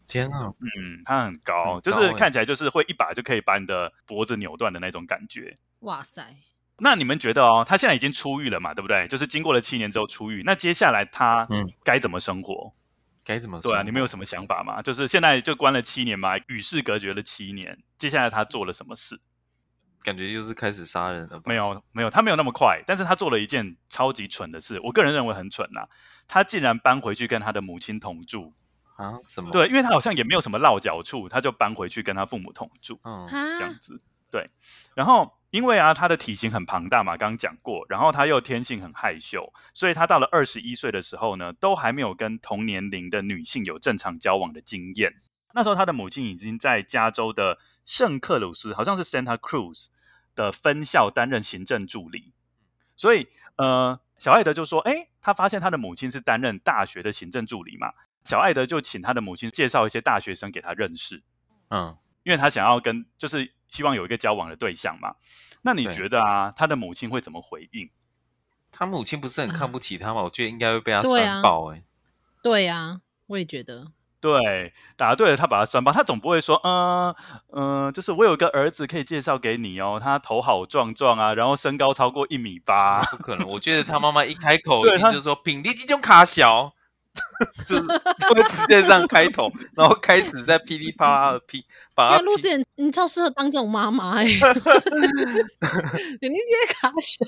[0.06, 5.58] 天啊，嗯，他很高，很高就是看起来就是会一把就可以把你的脖子扭断的那种感觉。
[5.80, 6.36] 哇塞！
[6.84, 9.08] 那你们觉得哦，他现在已经出狱了嘛，对不对？
[9.08, 11.48] 就是经过了七年之后出狱，那接下来他
[11.84, 12.74] 该怎么生活？
[13.24, 13.72] 该怎么说？
[13.72, 14.82] 对啊，你们有什么想法吗？
[14.82, 19.22] 就是现在就关了七年嘛，与世隔绝了七年，接下来他做了什么事？
[20.04, 21.44] 感觉就是开始杀人了吧？
[21.46, 25.88] 没有，没有，他没有那么快，但是他做了一件超级蠢的事，我个人认为很蠢呐、啊。
[26.28, 28.52] 他竟然搬回去跟他的母亲同住
[28.96, 29.14] 啊？
[29.22, 29.52] 什么？
[29.52, 34.02] 对，因为他好像也没有什么落脚处，他就搬回去跟他父母同住，嗯，这样子。
[34.32, 34.50] 对，
[34.96, 45.14] 然后因为啊，他的体型很庞大嘛，刚刚讲过，然后他又天性很害羞，所以他到了二十一岁的时候呢，都还没有跟同年龄的女性有正常交往的经验。
[45.54, 49.88] 那时候他的母亲已经在加州的圣克鲁斯，好像是 Santa Cruz
[50.34, 52.34] 的分校担任行政助理，
[52.96, 57.92] 所以呃，小艾德就说，哎，他发现他的母亲是担任大学的行政助理嘛，
[58.24, 61.22] 小艾德就请他的母亲介绍一些大学生给他认识，
[61.70, 63.54] 嗯，因为他想要跟就是。
[63.72, 65.16] 希望有一个交往的对象嘛？
[65.62, 67.90] 那你觉得啊，他的母亲会怎么回应？
[68.70, 70.24] 他母亲不是很看不起他吗？
[70.24, 71.84] 我觉得应该会被他酸爆哎、欸。
[72.44, 73.94] 对啊，我也觉得。
[74.20, 77.16] 对，答对了，他把他酸爆，他总不会说，嗯、呃、
[77.54, 83.48] 嗯、呃，就是我有个儿子可以介绍给你哦，他头好壮壮啊，然后身高超过一米八，不可能。
[83.48, 86.74] 我觉得他妈妈一开口一定就是说，品力这种卡小。
[87.66, 92.22] 就就会直接这样开头，然后开始在噼里啪啦的噼，把他。
[92.22, 94.26] 露丝言，你超适合当这种妈妈哎！
[96.22, 97.26] 人家卡小，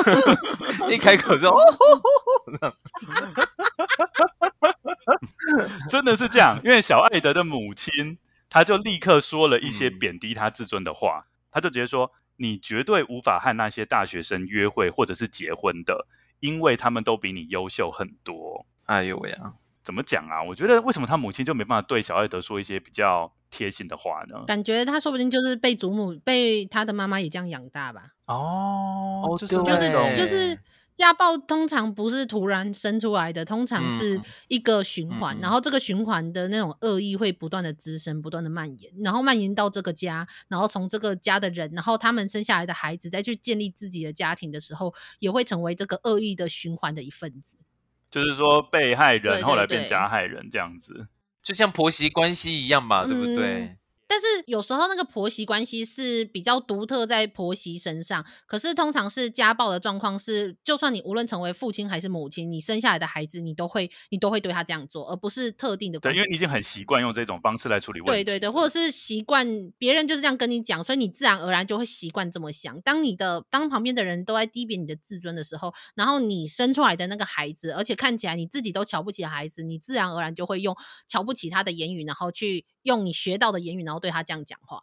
[0.90, 1.54] 一开口就，
[5.90, 6.58] 真的是这样。
[6.64, 16.06] 因为小艾德的母亲，他就立刻说了一些贬低他自尊的话，他就直接说：“你绝对无法和那些大学生约会或者是结婚的，
[16.40, 20.42] 因为他们都比你优秀很多。”哎呦喂呀，怎么讲啊？
[20.42, 24.44] 我觉得为什么他母亲就没办法对小艾德说一些比较贴心的话呢？
[24.46, 28.12] 感觉他说不定就是被祖母、被他的妈妈也这样养大吧。
[28.26, 30.58] 哦，就是就是就是
[30.96, 47.58] 家暴，通常不是突然生出来的，通常是一个循环，嗯、然后这个循环的那种恶意会不断的滋生、不断的蔓延，然后蔓延到这个家，然后从这个家的人，然后他们生下来的孩子再去建立自己的家庭的时候，也会成为这个恶意的循环的一份子。
[48.10, 51.08] 就是说，被害人后来变加害人这样子，
[51.42, 53.76] 就像婆媳关系一样嘛，对不对？
[54.08, 65.98] 嗯但是有时候那个婆媳关系是比较独特在婆媳身上，可是通常是家暴的状况是，就算你无论成为父亲还是母亲，你生下来的孩子，你都会你都会对他这样做，而不是特定的。
[65.98, 68.12] 对，因为你已经很习惯用这种方式来处理问题。
[68.12, 72.80] 对对对，或者是习惯别人就是这样跟你讲，所以你自然而然就会习惯这么想。
[72.80, 80.74] 当你的当旁边的人都在低贬你的自尊的时候，然后你生出来的那个孩子，而且看起来你自己都瞧不起孩子，你自然而然就会用
[81.06, 82.64] 瞧不起他的言语，然后去。
[82.86, 84.82] 用你学到的言语，然后对他这样讲话，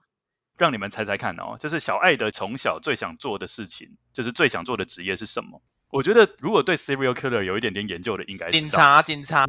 [0.57, 5.59] 让你们猜猜看哦，就是小艾德从小最想做的事情，就是最想做的职业是什么？
[5.89, 8.99] 我觉得如果对 serial killer 有一点点研究的，应该是警察。
[9.01, 9.45] 警察，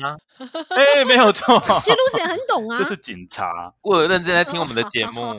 [0.68, 3.72] 哎、欸，没有错，其实露丝很懂啊， 就是警察。
[3.80, 5.20] 我有认真在听我们的节目，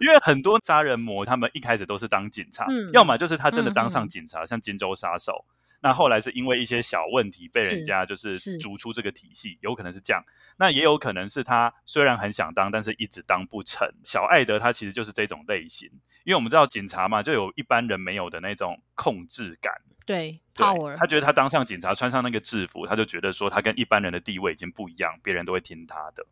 [0.00, 5.44] 因为很多杀人魔他们一开始都是当警察，嗯、要么就是他真的当上警察，嗯、像金州杀手。
[5.82, 10.24] 那后来是因为一些小问题被人家就是逐出这个体系，有可能是这样。
[10.56, 13.86] 那也有可能是他虽然很想当，但是一直当不成。
[14.04, 15.90] 小艾德他其实就是这种类型，
[16.24, 19.74] 因为我们知道警察嘛，就有一般人没有的那种控制感。
[20.06, 20.94] 对，对，power。
[20.96, 26.26] 他觉得他当上警察，穿上那个制服，他就觉得说他跟一般人的地位已经不一样，别人都会听他的。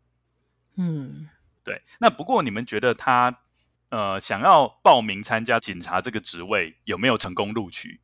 [0.77, 1.27] 嗯，
[1.63, 1.81] 对。
[1.99, 3.37] 那不过你们觉得他
[3.89, 7.99] 呃想要报名参加警察这个职位，有没有成功录取？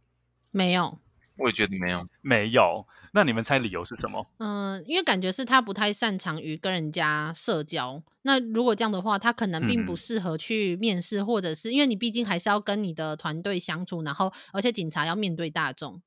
[0.51, 0.99] 没有。
[1.37, 2.85] 我也觉得没有，没有。
[3.13, 4.25] 那你们猜理由是什么？
[4.37, 8.03] 嗯、呃，因为感觉是他不太擅长于跟人家社交。
[8.23, 16.01] 那如果这样的话，他可能并不适合去面试，嗯、或者是因为你毕竟还是要跟你的团队相处，然后而且警察要面对大众。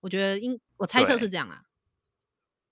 [0.00, 1.62] 我觉得应我猜测是这样啊。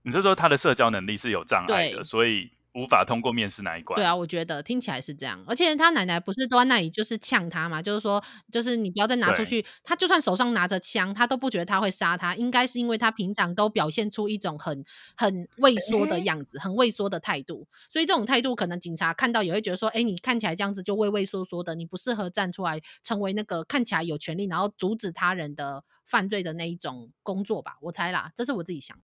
[0.02, 2.50] 你就说他的社交能力是有障碍的，所以。
[2.78, 3.96] 无法通过面试那一关。
[3.96, 5.42] 对啊，我觉得听起来是这样。
[5.46, 9.64] 而且他奶奶不是都在那里，就是呛他嘛，就是说，就是你不要再拿出去。
[9.82, 12.36] 他就算手上拿着枪，他都不觉得他会杀他。
[12.36, 14.84] 应该是因为他平常都表现出一种很
[15.16, 17.66] 很畏缩的样子，很畏缩的态度。
[17.88, 27.76] 所以这种态度，可能警察看到也会觉得说，哎，你看起来这样子就畏畏缩缩的，你不适合站出来成为那个看起来有权利，然后阻止他人的犯罪的那一种工作吧。
[27.82, 28.96] 我猜啦，这是我自己想。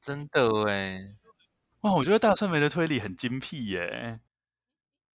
[0.00, 1.14] 真的哎。
[1.84, 4.18] 哇，我觉得大春梅的推理很精辟耶。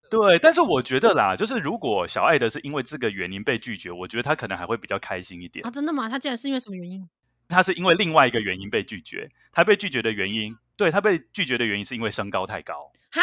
[0.07, 5.71] 对，但是我觉得啦，就是如果小爱的是因为这个原因被拒绝，我觉得他可能还会比较开心一点啊。
[5.71, 6.07] 真的吗？
[6.07, 7.09] 他竟然是因为什么原因？
[7.47, 9.27] 他是因为另外一个原因被拒绝。
[9.51, 12.91] 他被拒绝的原因，对，他被拒绝的原因是因为身高太高。
[13.09, 13.21] 哈？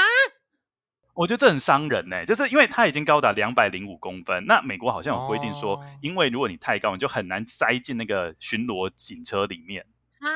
[1.14, 4.44] 我觉得这很伤人呢，就是因为他已经高达两百零五公分。
[4.46, 9.86] 那美国好像有规定说，哦、因为如果你太高，你就很难塞进那个巡逻警车里面
[10.20, 10.28] 啊。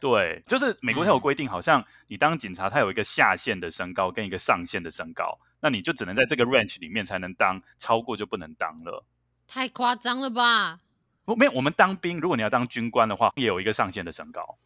[0.00, 9.04] 对，就是美国它有规定，好像你当警察，它有一个下限的身高跟一个上限的身高，那你就只能在这个 range 里面才能当，超过就不能当了。
[9.46, 10.80] 太夸张了吧？
[11.24, 14.56] 不，没有，我们当兵，如果你要当军官的话，也有一个上限的身高。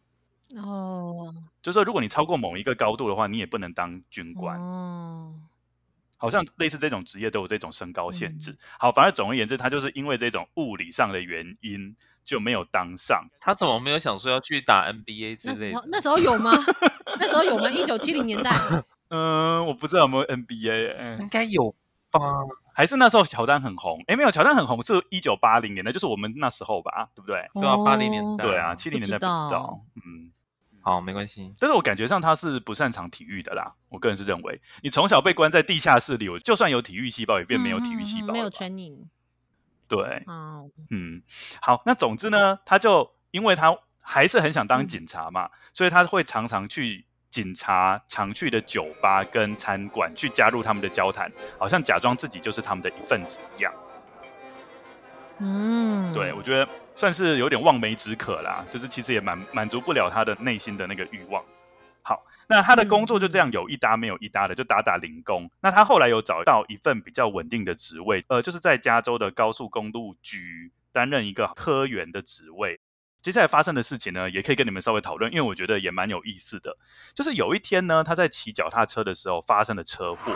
[0.55, 4.59] 哦，就是说，如果你超过某一个高度的话，你也不能当军官。
[4.59, 5.33] 哦。
[6.17, 8.51] 好像类似这种职业都有这种身高限制。
[8.51, 13.27] 嗯、好，反正总而言之，他就是因为这种物理上的原因就没有当上。
[13.41, 15.71] 他怎么没有想说要去打 NBA 之类的？
[15.71, 16.51] 那时候，那时候有吗？
[17.19, 17.69] 那时候有吗？
[17.69, 18.51] 一九七零年代？
[19.09, 21.73] 嗯、呃，我不知道有没有 NBA，嗯，应该有
[22.11, 22.19] 吧？
[22.73, 24.03] 还是那时候乔丹很红？
[24.07, 27.37] 哎，没有，乔丹很红是一九八零年代，就是我们那时候吧，对不对？
[27.53, 28.45] 对啊，八零年代。
[28.45, 29.47] 对啊，七零年代不知道。
[29.47, 30.31] 知道嗯。
[30.85, 31.51] 好，没关系。
[31.59, 33.73] 但是我感觉上他是不擅长体育的啦。
[33.89, 39.07] 我个人是认为，你从小被关在地下室里，我就算有体育细胞，也变没有体育细胞、嗯嗯嗯，没有 training。
[39.87, 41.23] 对，哦、嗯，
[41.59, 41.81] 好。
[41.87, 53.73] 那总之呢，他就因为他还是很想当警察嘛，嗯、所以他会常常去警察常去的酒吧跟餐馆去加入他们的交谈，好像假装自己就是他们的一份子一样。
[55.39, 61.43] 嗯，对，我觉得算是有点望梅止渴啦，就是其实也满满足不了他的内心的那个欲望。
[62.01, 65.49] 好，那他的工作就这样有一搭没有一搭的，就打打零工。
[65.59, 72.79] 那他后来有找到一份比较稳定的职位，呃，就是在加州的高速公路局担任一个科员的职位。
[73.21, 76.77] 接下来发生的事情呢，也可以跟你们稍微讨论，因为我觉得也蛮有意思的。
[77.15, 80.31] 就是有一天呢，他在骑脚踏车的时候发生了车祸，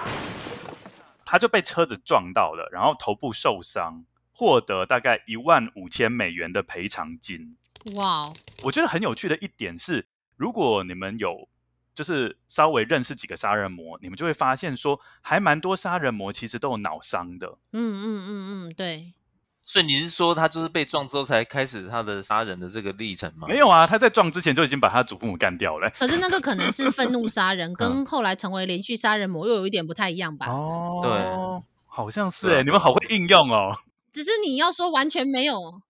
[1.23, 4.03] 他就被车子撞到了，然后头部受伤。
[4.39, 7.57] 获得大概一万五千美元的赔偿金。
[7.95, 8.33] 哇，Wow.
[8.63, 11.49] 我觉得很有趣的一点是，如果你们有
[11.93, 17.57] 就是稍微认识几个杀人魔，你们就会发现说，还蛮多杀人魔其实都有脑伤的。
[17.73, 18.29] 嗯嗯嗯
[18.69, 19.11] 嗯，对。
[19.65, 23.45] 所以你是说他就是被撞之后才开始他的杀人的这个历程吗？
[23.45, 25.89] 没有啊，他在撞之前就已经把他祖父母干掉了。
[25.89, 30.47] 可是那个可能是愤怒杀人， 跟后来成为连续杀人魔又有一点不太一样吧？
[30.47, 33.75] 哦，对，好像是哎，你们好会应用哦。
[34.11, 35.81] 只是你要说完全没有，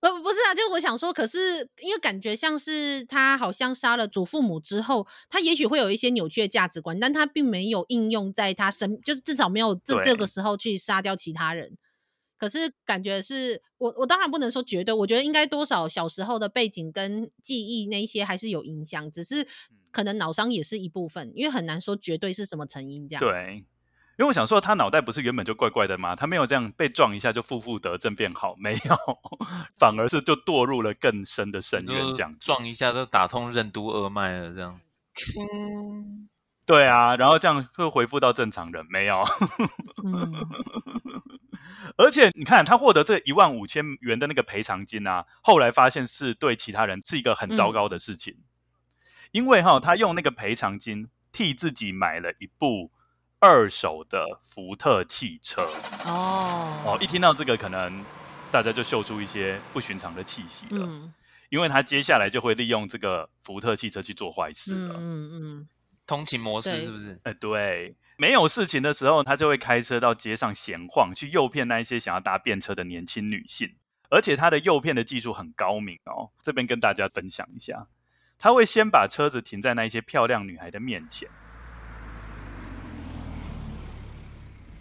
[0.00, 11.76] 不不是啊，就我想说，可是因为感觉像是他好像杀了祖父母之后，他也许会有一些扭曲的价值观，但他并没有应用在他身，就是至少没有这这个时候去杀掉其他人。
[12.38, 19.46] 可是感觉是我我当然不能说绝对，我觉得应该多少小时候的背景跟记忆那一些还是有影响，只是
[19.90, 23.20] 可能脑伤也是一部分，因为很难说绝对是什么成因这样。
[23.20, 23.64] 对。
[24.18, 26.16] 因为我想说，他脑袋不是原本就怪怪的吗？
[26.16, 28.96] 他没有这样被撞一下就负负得正变好，没有，
[29.76, 32.14] 反而是就堕入了更深的深渊。
[32.14, 34.80] 这样撞一下都打通任督二脉了，这样。
[35.38, 36.28] 嗯
[36.66, 39.22] 对啊，然后这样会恢复到正常人，没有。
[40.06, 40.34] 嗯、
[41.96, 48.42] 而且你看，他获得这一万五千元的那个赔偿金啊，后来发现是对其他人是一个很糟糕的事情，嗯、
[49.30, 52.90] 因为哈，他用那个赔偿金替自己买了一部。
[53.38, 55.62] 二手的福特汽车
[56.04, 58.04] 哦哦，一听到这个，可能
[58.50, 60.86] 大家就嗅出一些不寻常的气息了。
[60.86, 61.12] 嗯，
[61.50, 64.94] 因为他接下来就会利用这个福特汽车去做坏事了。
[64.98, 65.68] 嗯嗯，
[66.06, 67.20] 通勤模式是不是？
[67.24, 73.74] 哎，对，没有事情的时候，他就会开车到街上闲晃，去诱骗那一些想要搭便车的年轻女性。
[74.08, 77.88] 而且他的诱骗的技术很高明哦，这边跟大家分享一下，
[78.38, 81.28] 他会先把车子停在那一些漂亮女孩的面前。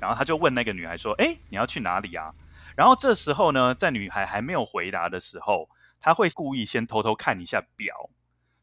[0.05, 2.31] 然后他就问那个女孩说：“哎，你要去哪里啊？”
[2.77, 5.67] 然后这时候呢，在女孩还没有回答的时候，
[5.99, 8.11] 他会故意先偷偷看一下表，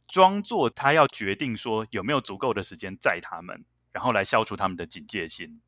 [0.07, 5.61] 装作他要决定说有没有足够的时间载他们，然后来消除他们的警戒心。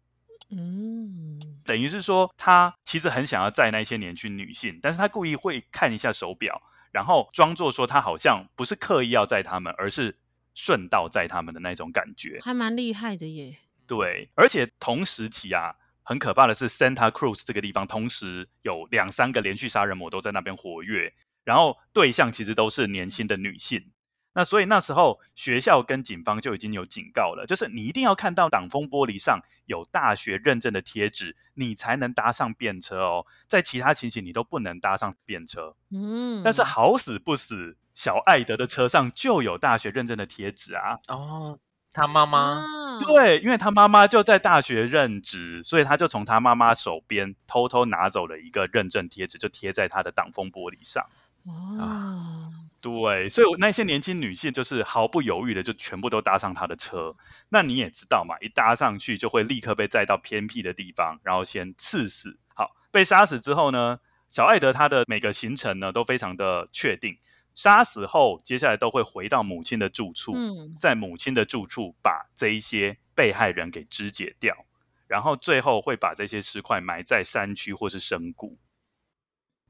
[0.51, 10.17] 嗯，等于是说他其实很想要载那些年轻女性，但是他故意会看一下手表，然后装作说他好像不是刻意要载他们，而是
[10.55, 13.57] 顺道载他们的那种感觉，还蛮厉害的耶。
[13.87, 21.13] 对，而且同时期啊，很可怕的是，Santa Cruz 这个地方同时有两三个连续杀人魔都在那边活跃，
[21.45, 23.91] 然后对象其实都是年轻的女性。
[24.37, 35.77] 那所以那时候学校跟警方就已经有警告了，就是你一定要看到挡风玻璃上有大学认证的贴纸，你才能搭上便车哦，在其他情形你都不能搭上便车。
[35.93, 40.99] 嗯，但是好死不死，小艾德的车上就有大学认证的贴纸啊。
[41.09, 41.61] 哦。
[41.97, 42.61] 他妈妈，
[43.01, 51.05] 对，因为他妈妈就在大学任职，所以他就从他妈妈手边偷偷拿走了一个认证贴纸，就贴在他的挡风玻璃上。
[51.45, 57.15] 哦，对，所以那些年轻女性就是毫不犹豫的就全部都搭上他的车。
[57.51, 62.39] 那你也知道嘛，一搭上去就会立刻被载到偏僻的地方，然后先刺死。
[62.55, 63.99] 好，被杀死之后呢，
[64.31, 67.19] 小艾德他的每个行程呢都非常的确定。
[67.55, 74.67] 杀死后，接下来都会回到母亲的住处，嗯，在母亲的住处把这一些被害人给肢解掉，
[75.07, 78.59] 然后最后会把这些尸块埋在山区或是深谷。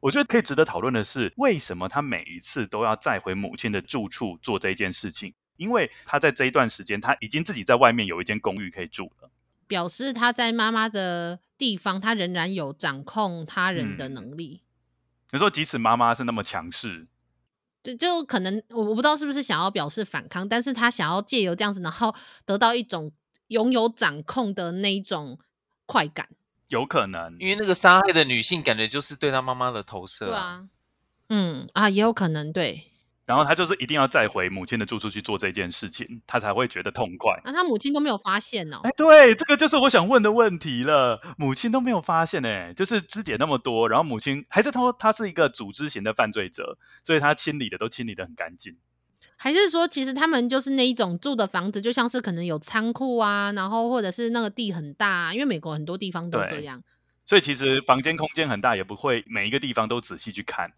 [0.00, 5.34] 我觉得可以值得讨论的是，为什么他每一次都要再回母亲的住处做这件事情？
[5.56, 9.30] 因为他在这一段时间，他已经自己在外面有一间公寓可以住了，
[9.66, 14.62] 表示他在妈妈的地方，他仍然有掌控他人的能力。
[15.30, 17.06] 你说，即使妈妈是那么强势。
[17.84, 22.12] 对，就可能我我不知道是不是想要表示反抗，但是他想要借由这样子，然后
[22.46, 23.12] 得到一种
[23.48, 25.38] 拥有掌控的那一种
[25.84, 26.26] 快感，
[26.68, 30.68] 有可能，因为那个杀害的女性感觉就是对他妈妈的投射啊，对啊，
[31.28, 32.90] 嗯啊，也有可能对。
[33.26, 37.40] 然后他就是一定要再回母亲的住处去做这件事情，他才会觉得痛快。
[37.44, 38.80] 那、啊、他母亲都没有发现哦？
[38.82, 41.20] 哎，对，这个就是我想问的问题了。
[41.38, 48.76] 母亲都没有发现，哎，就是肢解那么多，然后母亲还是他说他是一个组织型的犯罪者，所以他清理的都清理的很干净。
[49.36, 56.82] 还是说，其实他们就是那一种住的房子，就像是可能有仓库啊，然后或者是那个地很大，啊，因为美国很多地方都这样。
[57.26, 60.70] 所以其实房间空间很大，也不会每一个地方都仔细去看。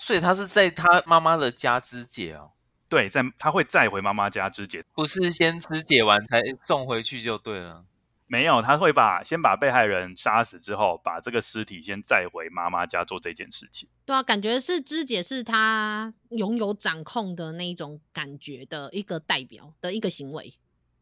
[0.00, 2.52] 所以他是在他妈妈的家肢解哦。
[2.88, 7.84] 对，在他会再回妈妈家肢解，不是先肢解完才送回去就对了。
[8.26, 13.88] 没有，他会把先把被害人杀死之后，把这个尸体先载回妈妈家做这件事情。
[14.06, 20.54] 对啊，感觉是肢解是他拥有掌控的那一种感觉的一个代表的一个行为，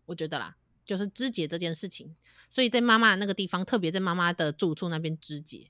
[0.07, 2.17] 我觉得啦，就是肢解这件事情。
[2.49, 5.69] 所以在妈妈那个地方，特别在妈妈的住处那边肢解。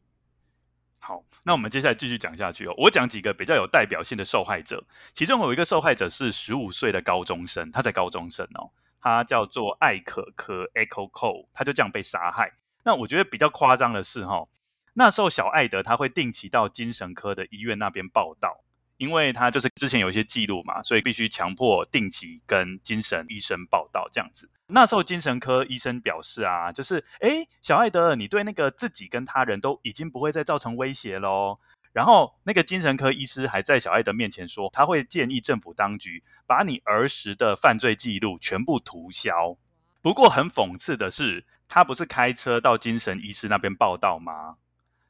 [1.06, 2.74] 好，那我们接下来继续讲下去哦。
[2.76, 4.82] 我讲几个比较有代表性的受害者，
[5.12, 12.50] 其中有一个受害者是十五岁的高中生，他在高中生哦，他叫做艾可科 （Echo Cole），他就这样被杀害。
[12.82, 14.48] 那我觉得比较夸张的是哈、
[14.94, 18.64] 那时候小艾德他会定期到精神科的医院那边报到。
[18.98, 24.48] 因为他就是之前有一些记录嘛，所以必须强迫定期跟精神医生报到这样子。
[24.68, 31.58] 那时候精神科医生表示啊，就是诶，小艾德，你对那个自己跟他人都已经不会再造成威胁喽。
[31.92, 39.56] 然后那个精神科医师还在小艾德面前说，他会建议政府当局把你儿时的犯罪记录全部涂销。
[40.00, 44.56] 不过很讽刺的是，他不是开车到精神医师那边报到吗？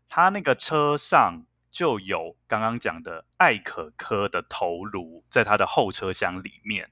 [0.09, 1.45] 他那个车上。
[1.77, 6.91] 就有刚刚讲的艾可科的头颅在他的后车厢里面。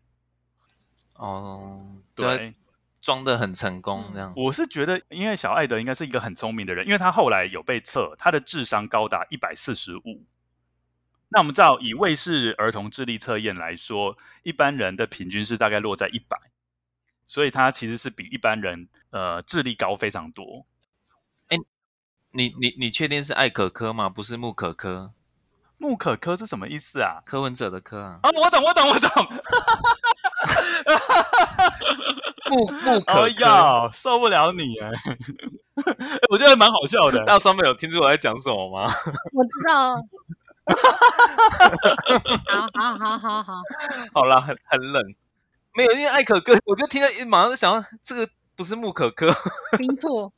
[1.14, 2.52] 哦，对，
[3.00, 4.34] 装的很成功这样。
[4.36, 10.26] 我是觉得，因为小艾德应该是一个很聪明的人，因为他后来有被测，他的智商高达一百四十五。
[11.30, 16.38] 那我们知道，以卫氏儿童智力测验来说，一般人的平均是大概落在一百，
[17.24, 20.66] 所以他其实是比一般人呃智力高非常多。
[22.34, 24.08] 你你你确定是艾可科吗？
[24.08, 25.12] 不是木可科？
[25.78, 27.22] 木可科是什么意思啊？
[27.24, 28.18] 柯文哲的柯啊？
[28.22, 29.26] 啊，我懂，我懂，我懂。
[32.50, 34.90] 木木可科，哎呀，受不了你哎！
[36.30, 37.22] 我觉得蛮好笑的。
[37.26, 38.86] 那上面有听出我在讲什么吗？
[39.32, 39.94] 我知道。
[42.50, 43.62] 好好好好好，
[44.12, 45.02] 好啦，很很冷。
[45.74, 49.26] 没有，因为艾可哥，我就听到马上就想到这个不是木可科，
[49.78, 50.32] 没错。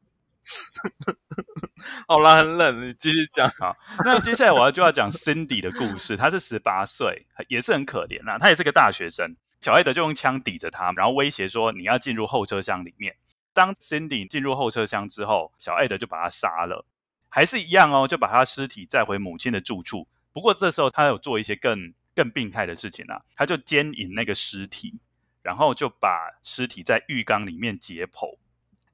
[2.09, 3.49] 好啦，很冷，你继续讲。
[3.59, 6.17] 好，那接下来我要就要讲 Cindy 的故事。
[6.17, 8.39] 她是十八岁，也是很可怜啊。
[8.39, 9.37] 她也是个大学生。
[9.61, 13.17] 小艾德就用枪抵着她，然后威胁说：“你要进入后车厢里面。”
[13.53, 16.85] 当 Cindy 进入后车厢之后，小艾德就把她杀了，
[17.29, 20.07] 还是一样哦，就把她尸体载回母亲的住处。
[20.33, 25.01] 不过这时候他有做一些更更病态的事情啊，他就奸淫那个尸体，
[25.43, 28.37] 然后就把尸体在浴缸里面解剖。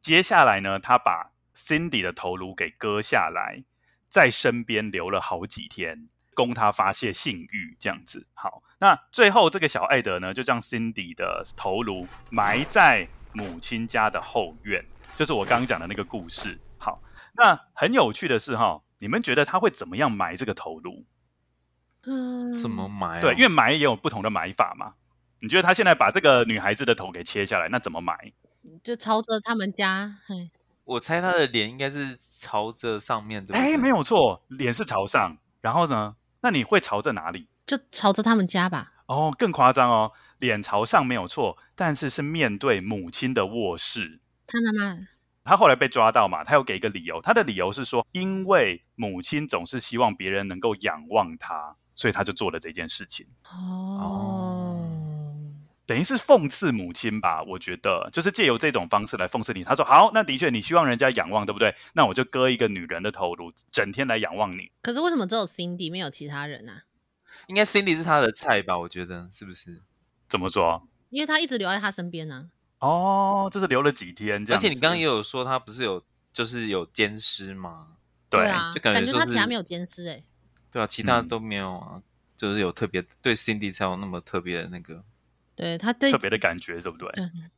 [0.00, 3.64] 接下来呢，他把 Cindy 的头颅给割下来，
[4.08, 8.26] 在身边留了好几天，供他发泄性欲，这样子。
[8.34, 14.84] 好，那最后这个小艾德呢，就将 Cindy 的头颅埋在母亲家的后院，
[15.14, 16.58] 就是我刚刚讲的那个故事。
[16.78, 17.02] 好，
[17.34, 21.04] 那很有趣的是哈，你们觉得他会怎么样埋这个头颅？
[22.04, 23.20] 嗯，怎么埋啊？
[23.20, 24.94] 对，因为埋也有不同的埋法嘛。
[25.40, 28.32] 你觉得他现在把这个女孩子的头给切下来，那怎么埋？
[28.82, 30.50] 就朝着他们家，嘿。
[30.92, 33.54] 我猜他的脸应该是朝着上面的。
[33.54, 35.36] 哎，没有错，脸是朝上。
[35.60, 36.16] 然后呢？
[36.40, 37.48] 那你会朝着哪里？
[37.66, 38.92] 就朝着他们家吧。
[39.06, 44.20] 哦，更夸张哦，脸朝上没有错，但是是面对母亲的卧室。
[44.46, 44.98] 他妈妈，
[45.44, 53.26] 他后来被抓到嘛，他有给一个理由，他的理由是说，因为母亲总是希望别人能够仰望他，所以他就做了这件事情。
[53.44, 54.91] 哦，
[55.84, 57.42] 等于是讽刺母亲吧？
[57.42, 59.64] 我觉得就是借由这种方式来讽刺你。
[59.64, 61.74] 他说：“好，那的确你希望人家仰望，对不对？
[61.94, 66.82] 那我就割一个女人的头颅，整天来仰望你。”可是为什么只有 Cindy 没有其他人呢、啊？
[67.48, 68.78] 应该 Cindy 是他的菜吧？
[68.78, 69.82] 我觉得是不是？
[70.28, 70.88] 怎么说？
[71.10, 72.86] 因为他一直留在他身边呢、啊。
[72.86, 74.58] 哦，就是留了几天这样。
[74.58, 76.02] 而且你刚刚也有说他不是有
[76.32, 77.88] 就是有奸尸吗？
[78.30, 80.22] 对啊，就感觉、就是、感觉他其他没有奸尸哎。
[80.70, 82.02] 对啊，其他都没有啊，嗯、
[82.36, 85.04] 就是有特别对 Cindy 才有那么特别的那个，
[85.54, 87.10] 对他对特别的感觉，对不对？
[87.16, 87.50] 嗯。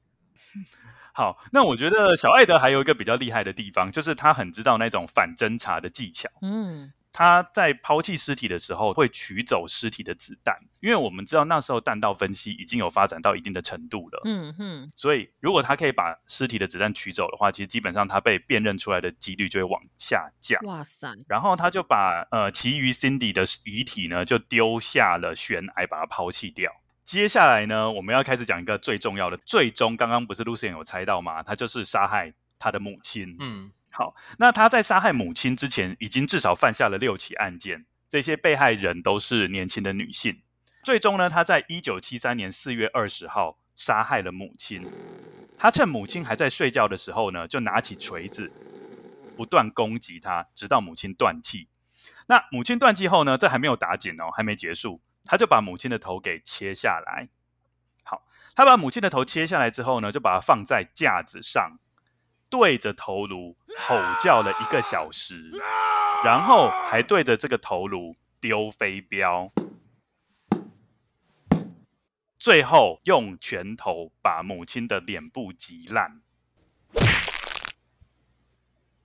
[1.17, 6.29] 好，那我觉得小艾德还有一个比较厉害的地方，就是他很知道那种反侦查的技巧。
[6.43, 6.93] 嗯。
[7.17, 14.23] 他在抛弃尸体的时候会取走尸体的子弹，因为我们知道那时候弹道分析已经有发展到一定的程度了。
[14.25, 20.61] 嗯哼，所以如果他可以把尸体的子弹取走的话，其实基本上他被辨认出来的几率就会往下降。
[20.65, 21.17] 哇塞！
[21.29, 26.73] 然后他就把呃其余 Cindy 的遗体呢就丢下了悬崖，把它抛弃掉。
[27.05, 31.43] 接下来呢，我们要开始讲一个最重要的，最终刚刚不是 Lucien 有猜到吗？
[31.43, 33.37] 他就是杀害他的母亲。
[33.39, 33.71] 嗯。
[33.93, 37.85] 好，那他在杀害母亲之前，已经至少犯下了六起案件。
[38.09, 40.43] 这些被害人都是年轻的女性。
[40.83, 44.83] 最终呢，他在一九七三年四月二十号杀害了母亲。
[45.59, 48.51] 他趁母亲还在睡觉的时候呢，就拿起锤子，
[49.37, 51.69] 不断攻击她，直到母亲断气。
[52.27, 57.29] 那母亲断气后呢，这还没有打紧哦，还没结束，他就把母亲的头给切下来。
[58.05, 61.79] 好，他把母亲的头切下来之后呢，就把它放在架子上。
[62.51, 65.51] 对着头颅吼叫了一个小时，
[66.25, 69.51] 然后还对着这个头颅丢飞镖，
[72.39, 76.21] 最后用拳头把母亲的脸部击烂。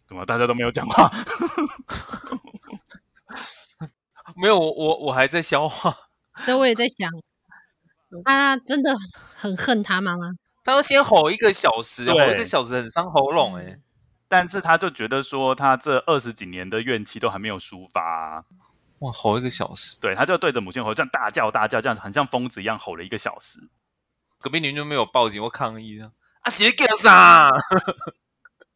[0.06, 1.10] 怎么大家都没有讲话？
[4.36, 6.09] 没有，我我我还在消化。
[6.40, 7.10] 所以我也在想，
[8.26, 8.96] 他真的
[9.36, 10.32] 很恨他妈妈。
[10.64, 13.80] 他要先吼一个小时，吼一个小时很伤喉咙哎、欸。
[14.28, 18.44] 但是他就觉得说，他这二十几年的怨气都还没有抒发、啊。
[19.00, 23.60] 哇，吼一个小时，对，他就对着母亲吼，这样大叫大叫，这样子很像疯子一样吼了一个小时。
[24.40, 26.12] 隔壁邻居没有报警或抗议啊？
[26.42, 27.50] 啊，谁干啥？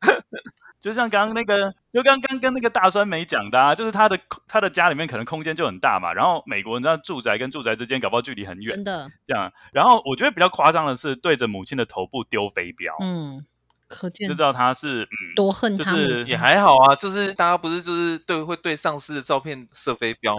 [0.82, 9.08] 就像刚刚那个，就刚刚跟那个大酸梅讲的啊，就是他的他的家里面可能空间就很大嘛，然后美国人知道住宅跟住宅之间搞不好距离很远，真的。
[9.26, 9.52] 这样。
[9.72, 13.46] 然后我觉得比较夸张的是对着母亲的头部丢飞镖，嗯，
[13.94, 20.36] 可见就知道他是、嗯、多恨他，就是也还好啊，就是大家不是就是对会对上司的照片射飞镖，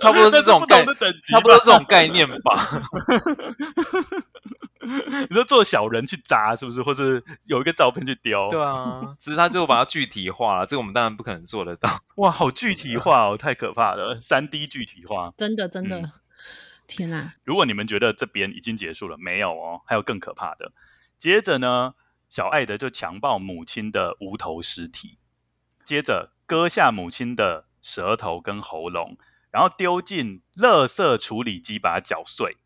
[0.00, 0.84] 差不多是 这种概，
[1.30, 2.56] 差不多这种概念吧。
[5.30, 6.82] 你说做小人去砸是不是？
[6.82, 8.50] 或是有一个照片去雕？
[8.50, 11.88] 对啊， 只是他就把它具体化了，这个我们当然不可能做得到。
[12.16, 16.12] 哇，好具体化哦，太可怕了，三 D 具体化，真的真的，嗯、
[16.88, 17.34] 天哪！
[17.44, 20.72] 如果你们觉得这边已经结束了，没有哦，还有更可怕的。
[21.16, 21.94] 接着呢，
[22.32, 25.18] 小艾德就强暴母亲的无头尸体，
[25.84, 29.18] 接着割下母亲的舌头跟喉咙，
[29.50, 32.56] 然后丢进垃圾处理机把它搅碎。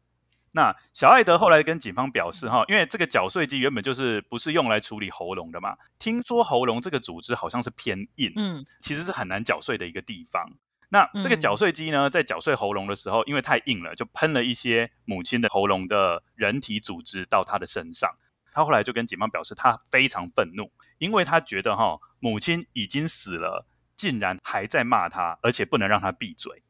[0.53, 10.49] 那小艾德后来跟警方表示，哈，因为这个搅碎机原本就是不是用来处理喉咙的嘛，听说喉咙这个组织好像是偏硬，嗯，其实是很难搅碎的一个地方。
[10.91, 18.09] 那这个搅碎机呢，在搅碎喉咙的时候，因为太硬了，就喷了一些母亲的喉咙的人体组织到他的身上。
[18.57, 26.63] 他后来就跟警方表示，他非常愤怒，因为他觉得哈，母亲已经死了，竟然还在骂他，而且不能让他闭嘴。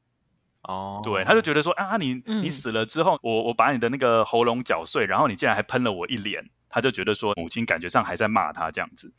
[0.63, 9.15] 哦，对，他就觉得说啊，你你死了之后，嗯、我我把你的那个喉咙搅碎，然后你竟然还喷了我一脸，他就觉得说母亲感觉上还在骂他这样子，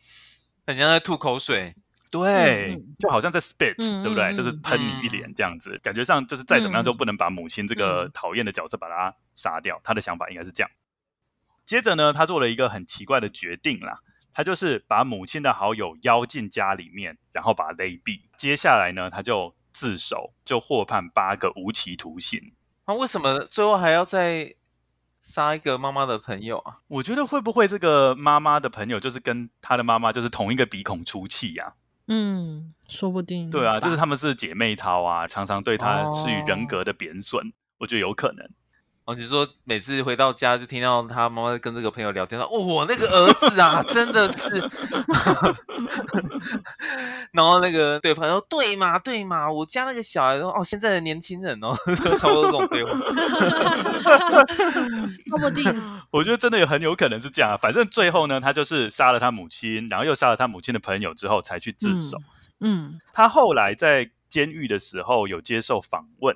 [0.66, 1.74] 很像在吐口水，
[2.12, 4.36] 对，嗯、就好像在 spit，、嗯、对不对？
[4.36, 10.70] 就是喷你一脸这样子，嗯、感觉上就是再怎么样都不能把母亲这个讨厌的角色把他杀掉，他的想法应该是这样。
[11.68, 14.00] 接着呢，他做了一个很奇怪的决定啦，
[14.34, 18.22] 他就是把母亲的好友邀进家里面，然后把他勒毙。
[18.36, 19.54] 接下来呢，他就。
[19.70, 22.52] 自首就获判八个无期徒刑，
[22.88, 24.56] 那、啊、为什么最后还要再
[25.22, 26.80] 杀一个妈妈的朋友啊？
[26.88, 31.76] 我觉得会不会这个妈妈的朋友就是跟他的妈妈就是同一个鼻孔出气呀？
[32.08, 33.52] 嗯，说不定。
[33.52, 38.50] 对啊，就是他们是姐妹淘啊，常常对他施予人格的贬损，哦、我觉得有可能。
[39.08, 44.50] 哦，你说每次回到家就听到他妈妈跟这个朋友聊天说，哦，我那个儿子啊，真的是，
[47.32, 51.74] 然后那个对朋友说对嘛对嘛，我家那个小孩说哦，现在的年轻人哦，
[52.20, 52.92] 差不多这种对话，
[55.30, 55.64] 说不定，
[56.12, 57.56] 我觉得真的也很有可能是这样啊。
[57.56, 62.18] 反正最后呢，他就是杀了他母亲，然后又杀了他母亲的朋友之后才去自首。
[62.60, 66.36] 嗯，嗯他后来在监狱的时候有接受访问。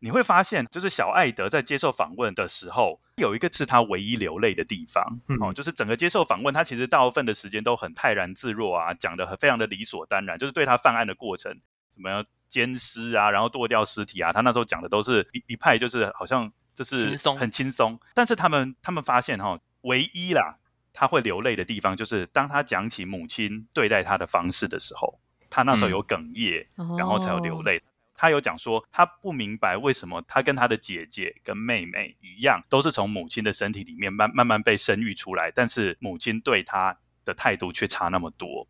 [0.00, 5.20] 你会发现，就是小艾德在接受访问的时候，有一个是他唯一流泪的地方。
[5.28, 11.52] 嗯、哦，就是整个接受访问，他其实大部分的时间都很泰然自若啊，讲得很非常的理所当然，就是对他犯案的过程，
[11.94, 17.98] 什么样奸尸啊，然后剁掉尸体啊，他那时候讲的都是一一派，就是好像就是很轻松。
[18.14, 20.56] 但是他们他们发现哈、哦，唯一啦
[20.92, 25.18] 他会流泪的地方，就是当他讲起母亲对待他的方式的时候，
[25.50, 27.78] 他那时候有哽咽，嗯、然后才有流泪。
[27.78, 27.82] 哦
[28.17, 38.67] 他有讲说，他不明白为什么他跟他的姐姐跟妹妹一样，都是从母亲的身体里面慢慢慢被生育出来，但是母亲对他的态度却差那么多。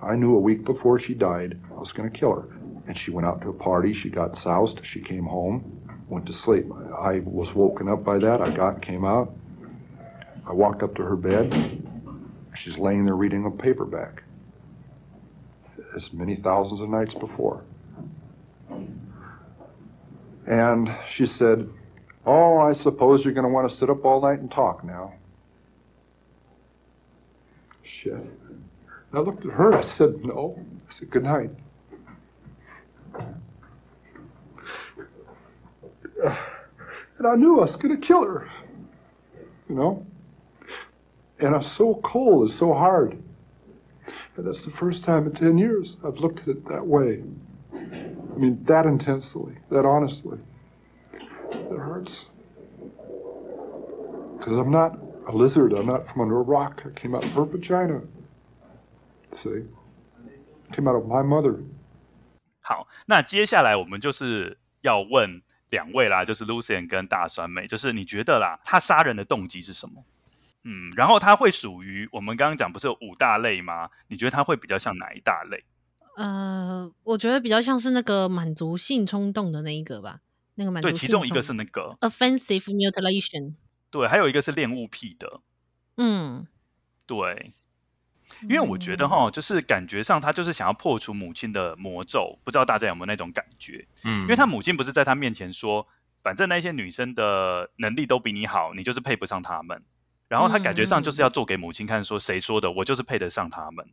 [0.00, 2.48] I knew a week before she died, I was going to kill her,
[2.86, 3.92] and she went out to a party.
[3.92, 4.84] She got soused.
[4.84, 5.62] She came home,
[6.08, 6.66] went to sleep.
[6.96, 8.40] I was woken up by that.
[8.40, 9.32] I got came out.
[10.46, 11.52] I walked up to her bed.
[12.54, 14.22] She's laying there reading a paperback,
[15.94, 17.64] as many thousands of nights before.
[20.45, 21.69] And she said,
[22.25, 25.13] Oh, I suppose you're going to want to sit up all night and talk now.
[27.83, 28.17] Shit.
[29.13, 29.75] I looked at her.
[29.75, 30.57] I said, No.
[30.89, 31.51] I said, Good night.
[37.17, 38.49] And I knew I was going to kill her.
[39.69, 40.05] You know?
[41.39, 42.49] And I'm so cold.
[42.49, 43.21] It's so hard.
[44.35, 47.23] And that's the first time in 10 years I've looked at it that way.
[47.91, 50.39] I mean, that intensely, that honestly.
[51.51, 52.25] It hurts.
[54.37, 55.73] Because I'm not a lizard.
[55.73, 56.81] I'm not from under a rock.
[56.85, 58.01] I came out of her vagina.
[59.35, 59.63] See?
[60.69, 61.59] I came out of my mother.
[62.61, 70.03] 好，那接下来我们就是要问两位啦，就是 Lucien 跟大酸梅，就是你觉得啦，他杀人的动机是什么？
[70.63, 73.89] 嗯，然后他会属于我们刚刚讲不是有五大类吗？
[74.07, 75.63] 你觉得他会比较像哪一大类？
[76.15, 80.19] 呃，我觉得比较像是那个满足性冲动的那一个吧，
[80.55, 80.99] 那个满足性冲动。
[80.99, 83.55] 对，其中一个是那个 offensive mutilation。
[83.89, 85.41] 对，还有一个是恋物癖的。
[85.97, 86.47] 嗯，
[87.05, 87.53] 对，
[88.43, 93.87] 因为我觉得哈，就是感觉上他就是想要破除母亲的魔咒，不知道大家有没有那种感觉？
[94.03, 95.87] 嗯，因为他母亲不是在他面前说，
[96.23, 99.83] 反正那些女生的能力都比你好，你就是配不上他们。
[100.27, 103.87] 然后他感觉上就是要做给母亲看，说谁说的，我就是配得上他们。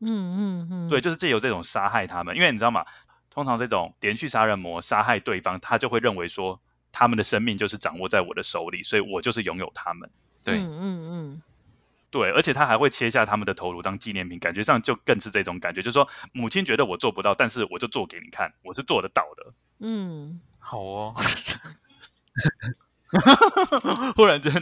[0.00, 2.84] 嗯嗯嗯，对，就是借由这种杀害他们，因为你知道吗？
[3.30, 10.10] 通常这种连续杀人魔杀害对方，他就会认为说他们的生命就是掌握在我的手里，所以我就是拥有他们。
[10.42, 11.42] 对，嗯嗯嗯，
[12.10, 19.52] 对，而且他还会切下他们的头颅当纪念品，感觉上就更是这种感觉，就是说母亲觉得我做不到，但是我就做给你看，我是做得到的。
[19.80, 21.14] 嗯，好哦，
[24.16, 24.52] 忽然间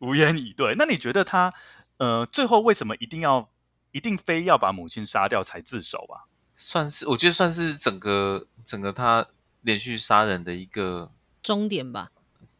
[0.00, 0.74] 无言以对。
[0.78, 1.52] 那你觉得他
[1.98, 3.50] 呃，最后为什么一定要？
[3.92, 6.26] 一定非要把母亲杀掉才自首吧？
[6.56, 9.26] 算是，我觉得算是整个整个他
[9.60, 11.12] 连续杀人的一个
[11.42, 12.10] 终点吧。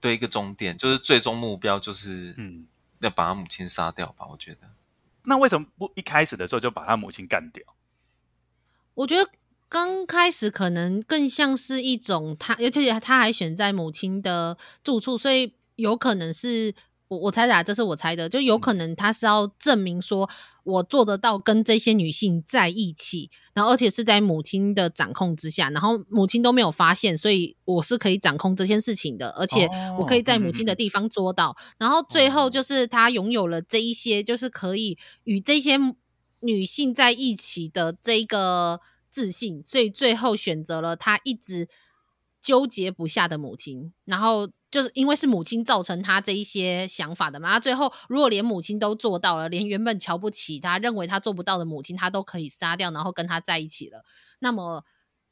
[0.01, 2.67] 对，一个终点就是最终目标就是嗯，
[3.01, 4.27] 要把他母亲杀掉吧？
[4.31, 4.71] 我觉得。
[5.25, 7.65] 那为什么不一开始的时候就把他母亲干掉？
[8.95, 9.31] 我觉得
[9.69, 16.75] 刚开始可能更像是一种他，而且他还选在母亲的住处，所以有可能是。
[17.13, 20.31] 我我猜的啊，这是我猜的，就有可能他是要证明说，
[20.65, 31.55] 我做得到跟这些女性在一起，然后而且是在母亲的掌控之下，然后母亲都没有发现，所以我是可以掌控这件事情的，而且我可以在母亲的地方做到。
[31.77, 35.77] 然后最后就是他拥有了这一些，就是可以与这些
[36.41, 41.69] 女性在一起的这个自信，所以最后选择了他一直
[42.41, 44.49] 纠结不下的母亲，然后。
[44.73, 54.03] 就是因为是母亲造成他这一些想法的嘛，他最后如果连母亲都做到了，连原本瞧不起他、认为他做不到的母亲，他都可以杀掉，然后跟他在一起了，
[54.41, 54.85] 那么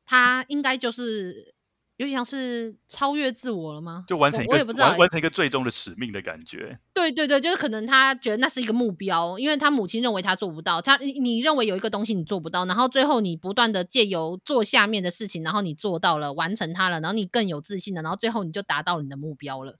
[0.07, 1.57] 他应该就是。
[2.01, 4.07] 有点像是超越自我了吗？
[4.09, 6.79] 就完成一个，我也不知道，完成一个最终的使命的感觉。
[6.95, 19.77] 对对对，就是可能他觉得那是一个目标，因为他母亲认为他做不到，他你你认为有一个东西你做不到，然后最后你不断的借由做下面的事情，然后你做到了，完成它了，然后你更有自信了，然后最后你就达到你的目标了。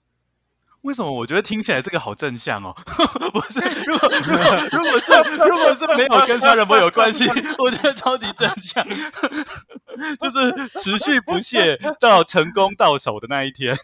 [0.81, 2.75] 为什么我觉得听起来这个好正向哦？
[3.33, 5.11] 不是， 如果如果如果是
[5.47, 7.29] 如果是没有跟杀人魔有关系，
[7.59, 8.83] 我觉得超级正向，
[10.19, 13.77] 就是持续不懈到成功到手的那一天。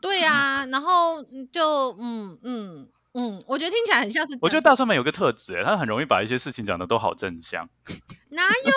[0.00, 2.88] 对啊，然后就嗯嗯。
[3.14, 4.38] 嗯，我觉得听起来很像是。
[4.40, 7.68] 我觉得大酸梅有个特质，哎，他很容易把一些事情讲的都好正向。
[8.32, 8.72] 哪有？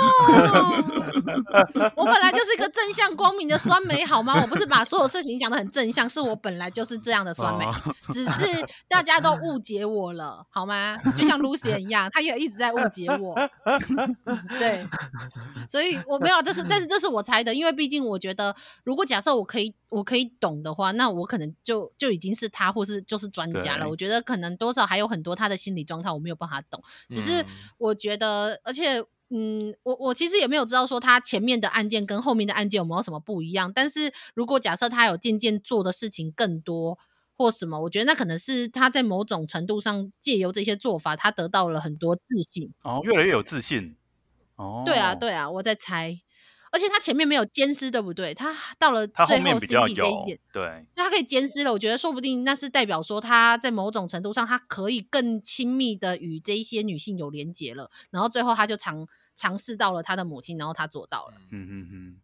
[1.95, 4.37] 我本来就是一个正向光明的酸梅，好吗？
[4.41, 7.73] 我不是把所有事情讲的很正向，是我本来就是这样的酸梅，哦、
[8.11, 8.45] 只是
[8.89, 10.97] 大家都误解我了，好吗？
[11.17, 13.33] 就像 Lucy 一样，他也一直在误解我。
[14.59, 14.85] 对，
[15.69, 23.87] 所以我没有，这是，但是这是我猜的，因为毕竟我觉得，如果假设我可以，我可以懂的话，那我可能就就已经是他，或是就是专家了。
[23.87, 24.24] 我觉得。
[24.25, 26.83] 可能多少还有很多他的心理状态，我没有办法懂。
[27.09, 27.45] 只是
[27.77, 28.99] 我觉得，而且，
[29.29, 33.71] 嗯，我我其实也没有知道说他前面的案件跟后面的案件有没有什么不一样。
[33.73, 36.99] 但是如果假设他有渐渐做的事情更多
[37.37, 42.73] 或什么，我觉得那可能是他在某种程度上借由这些做法，他得到了很多自信。
[42.81, 43.95] 哦，越来越有自信。
[44.55, 46.21] 哦，对啊，对啊，我在猜。
[46.71, 48.33] 而且他前面没有奸尸，对不对？
[48.33, 51.71] 他到了最后，他后面比较有，对，那他可以奸尸了。
[51.71, 57.89] 我觉得说不定那是代表说他在某种程度上，他可以更亲密的与这一些女性有连结了。
[58.11, 61.33] 然后最后他就尝尝试到了他的母亲，然后他做到了。
[61.51, 62.17] 嗯嗯嗯。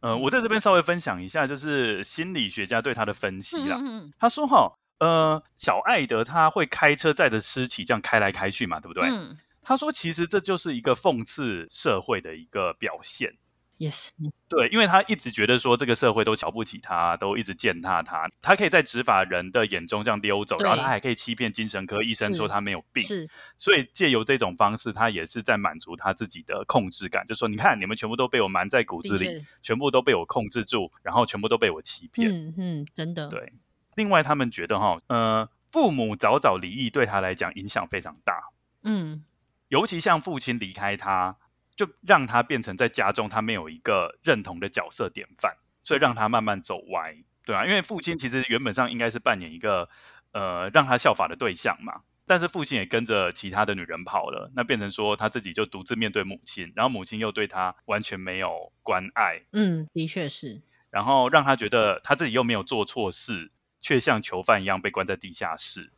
[0.00, 3.76] 呃，我在这边稍微分享一下，就是心理学家对他的分析啦。
[3.80, 9.06] 嗯嗯，他说哈，呃，小艾德他会开车载着尸体这样开来开去嘛，对不对？
[9.08, 9.36] 嗯。
[9.62, 13.34] 他说，其实这就是一个讽刺社会的一个表现。
[13.80, 14.10] Yes，
[14.46, 18.30] 对，因为他一直觉得说这个社会都瞧不起他，都一直践踏他。
[18.42, 23.02] 他可以在执法人的眼中这样溜走，然后他还可以欺骗精神科医生说他没有病。
[23.02, 23.26] 是，
[23.56, 32.30] 所以借由这种方式，他也是在满足他自己的控制感，就说你看，你们全部都被我瞒在骨子里，全部都被我控制住，然后全部都被我欺骗。
[32.30, 33.28] 嗯嗯，真的。
[33.28, 33.54] 对。
[33.94, 38.42] 另外，他们觉得哈，呃，父母早早离异对他来讲影响非常大。
[38.82, 39.24] 嗯，
[39.68, 41.38] 尤其像父亲离开他。
[41.80, 49.88] 就让他变成在家中他没有一个认同的角色典范，所以让他慢慢走歪，对啊，因为父亲其实原本上应该是扮演一个
[50.32, 60.60] 呃让他效法的对象嘛，但是父亲也跟着其他的女人跑了，那变成说他自己就独自面对母亲，然后母亲又对他完全没有关爱，嗯，的确是，
[60.90, 63.50] 然后让他觉得他自己又没有做错事，
[63.80, 65.90] 却像囚犯一样被关在地下室，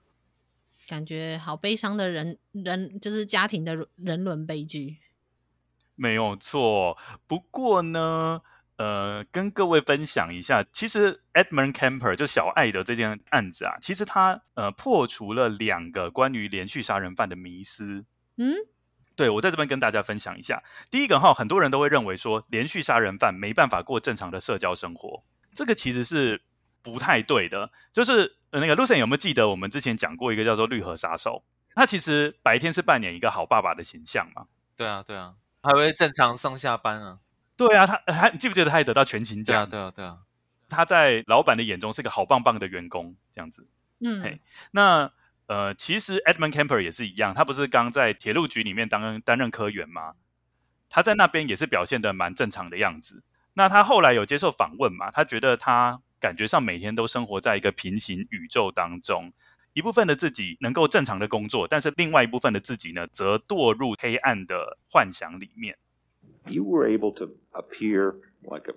[0.86, 4.98] 感觉好悲伤的人人就是家庭的人伦悲剧。
[5.94, 8.40] 没有错，不过呢，
[8.76, 18.04] 呃，跟各位分享一下，其实 Edmund Kemper 就小艾德这件案子啊，其实他呃破除了两个关于连续杀人犯的迷思。
[18.36, 18.56] 嗯，
[19.14, 20.62] 对，我在这边跟大家分享一下。
[20.90, 25.22] 第一个哈，很多人都会认为说，连续杀人犯没办法过正常的社交生活，
[25.54, 26.42] 这个其实是
[26.82, 27.70] 不太对的。
[27.92, 31.44] 就是呃，那个 Lucien 有没有记得我们之前讲过一个叫做绿河杀手？
[31.74, 34.46] 他其实白天是扮演一个好爸爸的形象嘛？
[34.76, 35.34] 对啊，对啊。
[35.62, 37.18] 还会正常上下班啊？
[37.56, 39.68] 对啊，他还你记不记得他还得到全勤奖？
[39.68, 40.18] 对啊，对啊，对啊。
[40.68, 43.68] 他在老板的眼中是个好棒棒的员工，这样子。
[44.00, 44.40] 嗯，嘿，
[44.72, 45.12] 那
[45.46, 50.14] 呃，其实 Edmund Kemper 也是一样，他不是刚在铁路局里面当担任科员吗？
[50.88, 53.22] 他在那边也是表现得蛮正常的样子。
[53.54, 55.10] 那他后来有接受访问嘛？
[55.10, 59.32] 他觉得他感觉上每天都生活在一个平行宇宙当中。
[59.73, 65.77] 一部分的自己能够正常的工作，但是另外一部分的自己呢，则堕入黑暗的幻想里面。
[66.45, 68.75] You were able to appear like an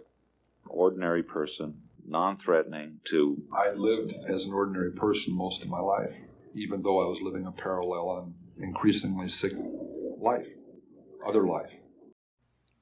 [0.66, 1.74] ordinary person,
[2.06, 3.36] non-threatening to.
[3.50, 6.12] I lived as an ordinary person most of my life,
[6.54, 9.52] even though I was living a parallel and increasingly sick
[10.20, 10.48] life,
[11.24, 11.70] other life.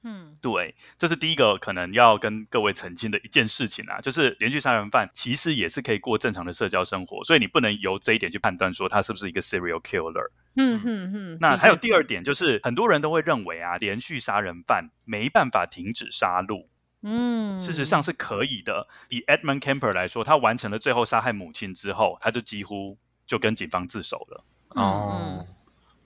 [0.06, 10.28] 嗯，对，这是第一个可能要跟各位澄清的一件事情啊，就是连续杀人犯其实也是可以过正常的社交生活，所以你不能由这一点去判断说他是不是一个 serial killer。
[10.56, 11.38] 嗯嗯嗯。
[11.40, 16.66] 那还有第二点就是，很多人都会认为啊，连续杀人犯没办法停止杀戮。
[17.00, 18.86] 嗯，事实上是可以的。
[19.08, 24.44] 以 Edmund Kemper 来说，他完成了最后杀害母亲之后，他就几乎就跟警方自首了。
[24.68, 25.46] 哦，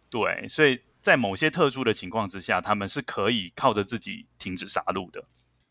[0.09, 0.81] 对，所以。
[1.01, 5.25] 在某些特殊的情况之下，他们是可以靠着自己停止杀戮的。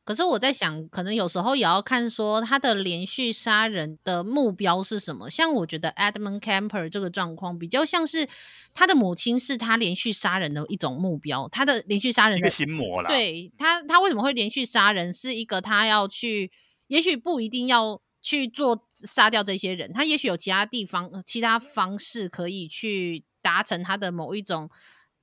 [0.04, 5.30] 可是我在想，可能有时候也要看说他的连续杀人的目标是什么。
[5.30, 8.26] 像我觉得 Edmund Kemper 这个状况比较像是
[8.74, 13.10] 他的母亲是他连续杀人的一种目标，他的连续杀人的一个心魔啦。
[13.10, 15.12] 对他，他为什么会连续杀人？
[15.12, 16.50] 是一个他要去，
[16.88, 24.70] 也许不一定要去做杀掉这些人，他也许有其他地方、其他方式可以去达成他的某一种。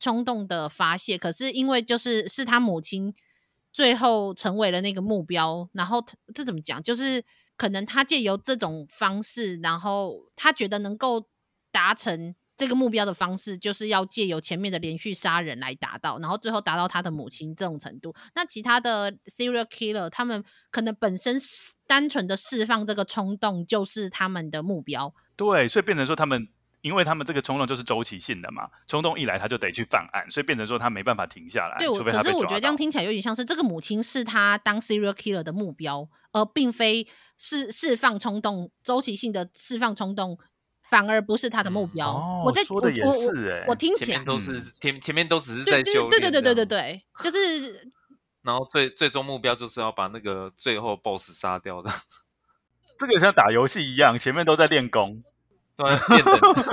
[0.04, 3.14] 冲动的发泄，可是因为就是是他母亲
[3.72, 6.82] 最后成为了那个目标，然后这怎么讲？
[6.82, 7.24] 就是
[7.56, 11.26] 可能他借由这种方式，然后他觉得能够
[11.72, 18.14] 达成这个目标的方式就是要借由前面的连续杀人来达到，然后最后达到他的母亲这种程度。
[18.34, 21.38] 那其他的 serial killer 他们可能本身
[21.86, 25.14] 单纯的释放这个冲动就是他们的目标。
[25.34, 26.46] 对，所以变成说他们，
[26.84, 31.78] 因为他们这个冲动就是周期性的嘛，冲动一来他就得去犯案，所以变成说他没办法停下来。
[31.78, 32.30] 对，除非他被抓到。
[32.30, 37.08] 可是我觉得这样听起来有点像是这个母亲是他当 serial killer 的目标，而并非
[37.38, 40.38] 是释放冲动，周期性的释放冲动。
[40.90, 42.08] 反而不是他的目标。
[42.10, 47.90] 嗯哦、我在说的也是哎、欸，我听起来都是前前面都只是在修对对对对对对，就是。
[48.42, 51.90] 然后最最终目标就是要把那个最后 BOSS 杀掉的。
[53.00, 55.18] 这个像打游戏一样，前面都在练功，
[55.76, 55.96] 对，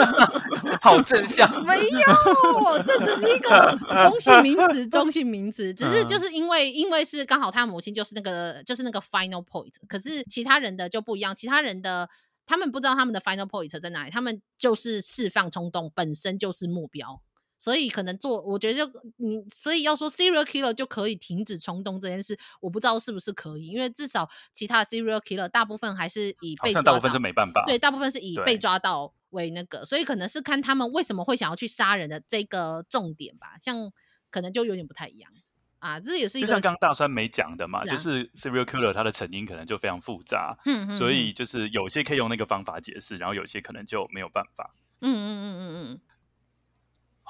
[0.82, 1.50] 好正向。
[1.66, 3.78] 没有，这只是一个
[4.08, 12.10] 中性名词，中性名词，只是就是因为因为是刚好他母亲就是那个就是那个 final point，可是其他人的就不一样，其他人的。
[12.44, 17.22] 他们不知道他们的 final point 在哪里，他们就是释放冲动本身就是目标，
[17.62, 33.92] 所以可能做，我觉得就你，所以要说 serial killer 就可以停止冲动这件事，我不知道是不是可以，因为至少其他 serial killer 大部分还是以被抓到，大部分是没办法，对，大部分是以被抓到为那个，所以可能是看他们为什么会想要去杀人的这个重点吧，像
[34.32, 35.32] 可能就有点不太一样。
[35.78, 44.74] 啊，这也是一个，就像刚刚大川没讲的嘛，是啊、就是 serial killer 它的成因可能就非常复杂，嗯嗯，所以就是有些可以用那个方法解释，然后有些可能就没有办法。
[45.02, 46.02] 嗯嗯嗯嗯嗯。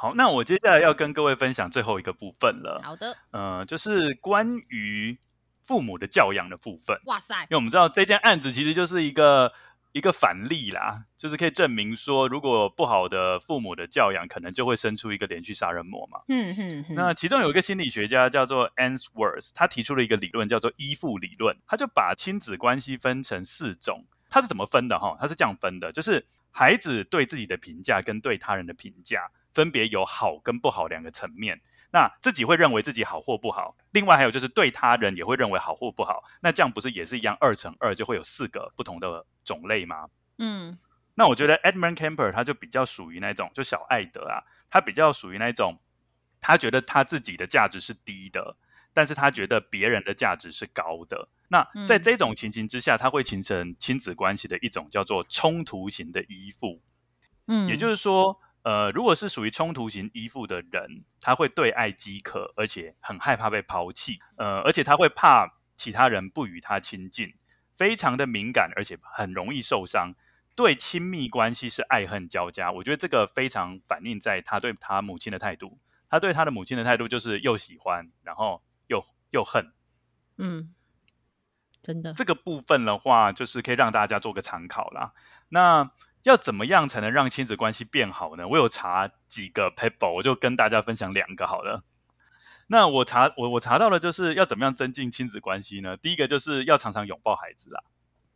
[0.02, 2.82] 好，那我接下来要跟各位分享最后一个部分了。
[2.84, 5.16] 好的，呃，就是关于
[5.62, 7.00] 父母的教养的部分。
[7.06, 9.54] 哇塞，因为我们知道这件案子其实就是一个。
[9.94, 16.22] 一个反例啦，就是可以证明说，如果不好的父母的教养，可能就会生出一个连续杀人魔嘛。
[16.30, 16.86] 嗯嗯。
[16.92, 21.58] 那其中有一个心理学家叫做 Ainsworth，他提出了一个理论叫做依附理论。
[21.68, 25.18] 他就把亲子关系分成四种，他是怎么分的哈？
[25.20, 31.62] 他是这样分的，就是孩子对自己的评价跟对他人的评价，分别有好跟不好两个层面。
[31.94, 36.24] 那自己会认为自己好或不好，另外还有就是对他人也会认为好或不好。
[36.40, 40.08] 那这样不是也是一样，二乘二就会有四个不同的种类吗？
[40.38, 40.80] 嗯，
[41.16, 45.82] 那我觉得 Edmund Kemper 他就比较属于那种，就小艾德啊，他比较属于那种，
[46.40, 48.56] 他觉得他自己的价值是低的，
[48.94, 51.28] 但是他觉得别人的价值是高的。
[51.50, 56.82] 那在这种情形之下，他会形成亲子关系的一种叫做冲突型的依附。
[57.48, 58.40] 嗯，也就是说。
[58.64, 64.20] 呃，如果是属于冲突型依附的人，他会对爱饥渴，而且很害怕被抛弃。
[64.38, 67.34] 呃，而且他会怕其他人不与他亲近，
[67.76, 70.14] 非常的敏感，而且很容易受伤。
[70.56, 72.72] 对亲密关系是爱恨交加。
[72.72, 75.80] 我觉得这个非常反映在他对他母亲的态度。
[76.08, 79.74] 他对他的母亲的态度就是又喜欢，然后又又恨。
[80.38, 80.76] 嗯，
[81.82, 82.14] 真的。
[82.14, 85.14] 这个部分的话，就是可以让大家做个参考啦。
[85.50, 85.90] 那。
[86.24, 88.48] 要怎么样才能让亲子关系变好呢？
[88.48, 91.84] 我有查几个 paper，我就跟大家分享两个好了。
[92.68, 95.98] 那我查我我查到的就是要怎么样增进亲子关系呢？
[95.98, 97.84] 第一个就是要常常拥抱孩子啊。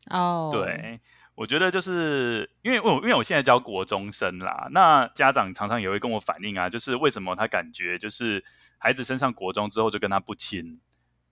[0.10, 1.00] 哦，对，
[1.36, 8.44] 我觉得就是因为我因为我现在教国中生啦，那家长常常也会跟我反映啊，就是为什么他感觉就是
[8.78, 10.80] 孩子升上国中之后就跟他不亲。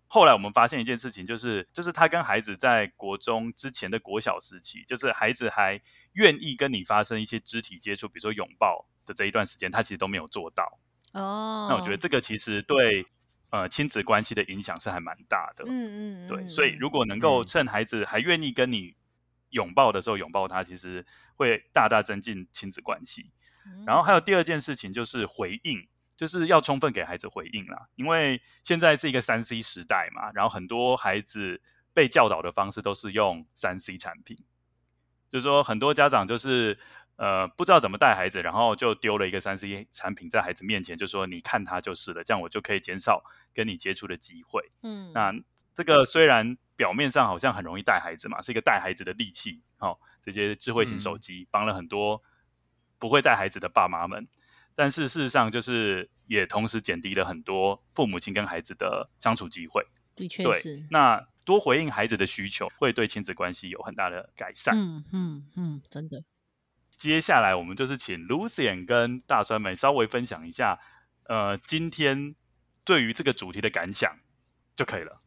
[0.07, 5.81] 后来我们发现一件事情，就是就是他跟孩子在国中之前的国小时期，就是孩子还
[6.11, 10.79] 愿意跟你发生一些肢体接触，比如说拥抱的这一段时间，他其实都没有做到。
[11.13, 13.07] 哦，那我觉得这个其实对
[13.49, 15.65] 呃亲子关系的影响是还蛮大的。
[15.67, 18.95] 嗯嗯，对，所以如果能够趁孩子还愿意跟你
[19.49, 21.03] 拥抱的时候拥抱他，其实
[21.35, 23.31] 会大大增进亲子关系。
[23.87, 25.87] 然后还有第二件事情就是回应。
[26.15, 31.61] 就是要充分给孩子回应啦，因为现在是一个三 C 时代嘛，然后很多孩子
[31.91, 34.37] 被教导的方式都是用三 C 产品，
[35.29, 36.77] 就是说很多家长就是
[37.15, 44.71] 呃不知道怎么带孩子，然后就丢了一个三 C 产品在孩子面前，就说你看他就是了，这样我就可以减少跟你接触的机会。
[44.83, 45.33] 嗯，那
[45.73, 52.21] 这个虽然表面上好像很容易带孩子嘛，是一个带孩子的利器，哦，这些智慧型手机帮了很多
[52.99, 54.27] 不会带孩子的爸妈们。
[54.75, 59.85] 但是事实上，就是也同时减低了很多父母亲跟孩子的相处机会。
[60.15, 60.85] 的确是。
[60.89, 64.77] 那多回应孩子的需求，会对亲子关系有很大的改善。
[64.77, 66.23] 嗯嗯嗯，真的。
[66.95, 70.79] 接下来我们就是请 Lucien 跟大酸梅稍微分享一下，
[71.25, 72.35] 呃，今天
[72.85, 74.19] 对于这个主题的感想
[74.75, 75.21] 就可以了。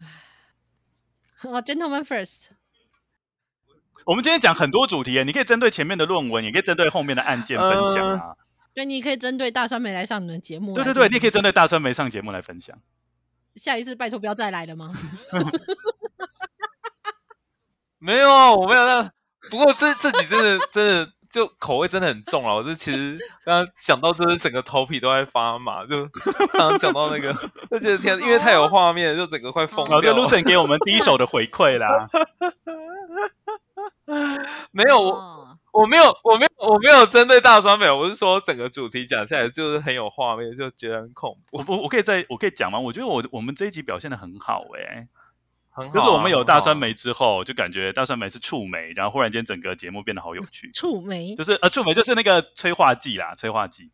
[1.43, 2.47] 哦，Gentlemen first。
[4.07, 8.29] 我们今天讲很多主题，你可以针对前面的论文，也可以针对后面的案件分享啊。
[8.29, 8.37] 呃
[8.77, 10.75] 对，你可以针对大川梅来上你们节目。
[10.75, 12.79] 对对对，你也可以针对大川梅上节目来分享。
[13.55, 14.93] 下一次拜托不要再来了吗？
[17.99, 19.11] 没有啊，我没有那。
[19.51, 22.53] 不过这这集真的真的就口味真的很重啊。
[22.53, 26.07] 我这其实刚刚想到，就是整个头皮都在发麻，就
[26.53, 27.33] 常常讲到那个，
[27.71, 30.13] 就觉得天，因为太有画面，就整个快疯掉。
[30.13, 32.11] Lucien 给我们第一手的回馈啦。
[34.71, 41.63] 没有我，我没有，我没有，我没有针对大酸梅，我是说整个主题讲下来就是很有画面，就觉得很恐怖。
[41.69, 42.79] 我我可以再我可以讲吗？
[42.79, 45.09] 我觉得我我们这一集表现的很好诶、欸
[45.71, 50.71] 很好啊，就是我们有大酸梅之后，就感觉大酸梅是触媒，然后忽然间整个节目变得好有趣。
[50.73, 53.91] 触媒就是呃，触媒就是那个催化剂啦，催化剂。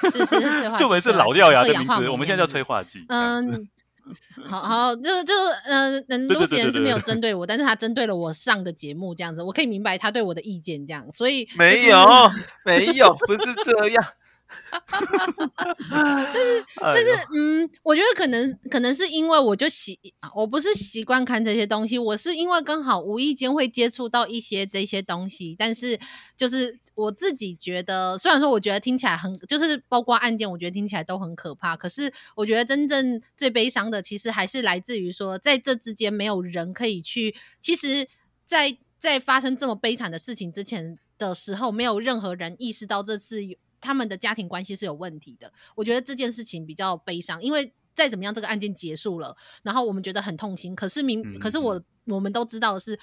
[0.00, 3.04] 是是是， 触媒是老掉牙的名字，我们现在叫催化剂。
[3.10, 3.68] 嗯，
[4.46, 5.34] 好好，就就
[5.64, 12.06] 呃，嗯，Lucien 是没有针对我，但是他针对了我上的节目这样子，我可以明白他对我的意见这样，所以、就是、 没有
[12.64, 14.04] 没有，不是这样。
[14.46, 16.24] 哈哈哈哈哈！
[16.32, 19.98] 但是， 但是，嗯，我觉得可能，可能是因为我就习，
[20.34, 25.54] 我不是习惯看这些东西，我是因为刚好无意间会接触到一些这些东西。
[25.58, 25.98] 但是，
[26.36, 31.76] 就是我自己觉得，虽然说我觉得听起来很，就是包括案件，我觉得听起来都很可怕。
[31.76, 37.34] 可是，我觉得真正最悲伤的，其实还是来自于说，在这之间没有人可以去。
[37.60, 38.06] 其实
[38.44, 43.56] 在，在在发生这么悲惨的事情之前的时候，没有任何人意识到这是有。
[43.86, 50.74] 他们的家庭关系是有问题的，我觉得这件事情比较悲伤，因为再怎么样，这个案件结束了，然后我们觉得很痛心。
[50.74, 52.98] 可是明，嗯、可是我我们都知道的是，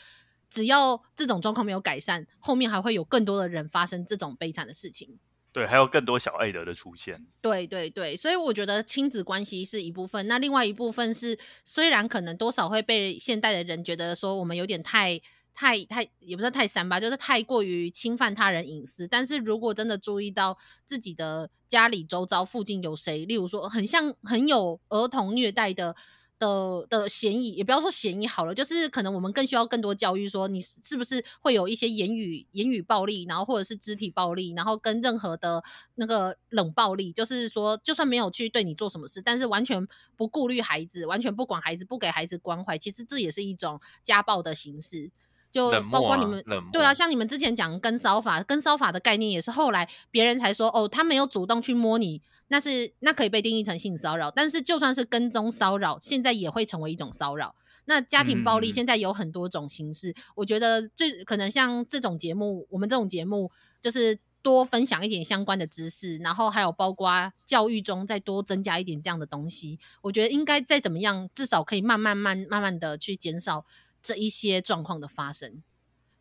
[0.50, 5.18] 只要这种状况没有改善，后面还会有更多的人发生这种悲惨的事情。
[5.54, 7.26] 对，还有更多小爱德的出现。
[7.42, 15.22] 对对对，所以我觉得亲子关系是一部分，那另外一部分是，虽然可能多少会被现代的人觉得说我们有点太。
[15.56, 19.08] 太太也不是太三吧，就是太过于侵犯他人隐私。
[19.08, 25.96] 但是如果真的注意到自己的家里周遭附近有谁，例如说很像很有儿童虐待的
[26.40, 35.64] 的的嫌疑，也不要说嫌疑好了，就是可能我们更需要更多教育，说你是不是会有一些言语言语暴力，然后或者是肢体暴力，然后跟任何的
[35.96, 39.88] 那个冷暴力，就是说就算没有去对你做什么事，但是完全
[40.18, 45.12] 不顾虑孩子，完全不管孩子，不给孩子关怀，其实这也是一种家暴的形式。
[45.54, 54.32] 就包括你们，对啊，像你们之前讲跟骚法，跟骚法的概念也是后来别人才说，哦，他没有主动去摸你，那是那可以被定义成性骚扰。
[54.32, 57.54] 但是就算是跟踪骚扰，现在也会成为一种骚扰。
[57.86, 69.78] 那家庭暴力现在有很多种形式，嗯、我觉得最可能像这种节目，我们这种节目就是多分享一点相关的知识，然后还有包括教育中再多增加一点这样的东西。
[70.02, 73.66] 我觉得应该再怎么样，至少可以慢慢慢慢慢的去减少。
[74.04, 75.64] 这一些状况的发生，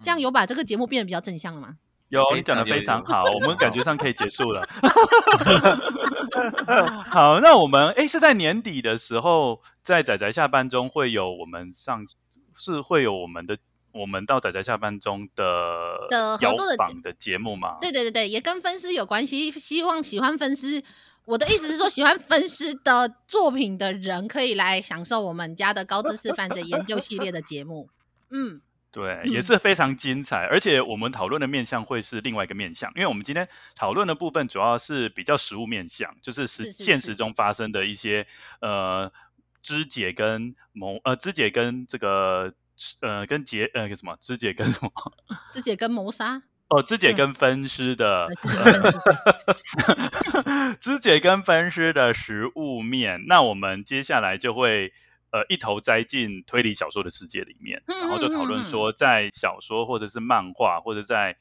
[0.02, 1.76] 这样有把这个节目变得比较正向了吗？
[2.08, 4.62] 有，你讲的非常好，我们感觉上可以结束了。
[7.10, 12.06] 好，那我们哎是在年底的时候，在仔仔下班中会有我们上
[12.54, 13.56] 是会有我们的
[13.92, 15.44] 我们到仔仔下班中的
[16.10, 17.78] 的合作的的节目吗？
[17.80, 20.84] 对对对对，也跟分尸有关系，希望喜欢分尸。
[21.24, 27.88] 我的意思是说，喜欢分尸的作品的人可以来享受我们家的高知识犯罪研究系列的节目。
[28.30, 28.60] 嗯，
[28.90, 30.46] 对，也是非常精彩。
[30.46, 38.26] 而且我们讨论的面向会是另外一个面向，因为我们今天讨论的部分主要是比较实物面向，就是实现实中发生的一些
[38.60, 39.12] 呃
[39.62, 42.52] 肢解跟谋呃肢解跟这个
[43.00, 44.90] 呃跟劫呃跟什么肢解跟什么
[45.54, 46.42] 肢解跟谋杀。
[46.72, 48.26] 哦，肢解跟分尸的，
[50.80, 54.90] 肢解跟分尸的食物面，那我们接下来就会
[55.32, 61.36] 呃一头栽进推理小说的世界里面，然后就讨论说，在小说或者是漫画或者在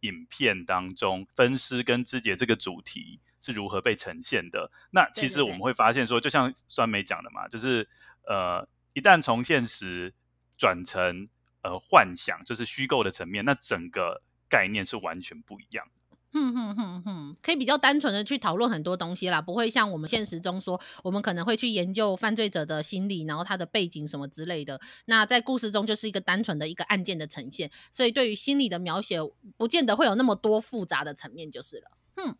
[0.00, 4.70] 影片当中，分尸跟肢解这个主题是如何被呈现的。
[4.90, 7.88] 那其实我们会发现说，就像酸梅讲的嘛，就是
[8.28, 10.12] 呃一旦从现实
[10.58, 11.26] 转成
[11.62, 14.20] 呃幻想，就是虚构的层面，那整个。
[14.48, 16.06] 概念是完全不一样的。
[16.32, 24.78] 哼哼哼哼，可以比较单纯的去讨论很多东西啦，不会像我们现实中说，我们可能会去研究犯罪者的心理，然后他的背景什么之类的。
[25.06, 29.16] 那在故事中就是一个单纯的一个案件的呈现，所以对于心理的描写，
[29.56, 31.84] 不见得会有那么多复杂的层面就是了。
[32.16, 32.36] 哼，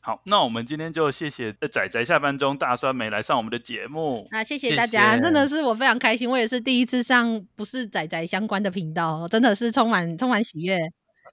[0.00, 4.28] 好，那我们今天就谢谢仔仔下班中大酸梅来上我们的节目。
[4.30, 10.78] 那谢谢大家，谢谢，真的是我非常开心，我也是第一次上不是仔仔相关的频道，真的是充满充满喜悦。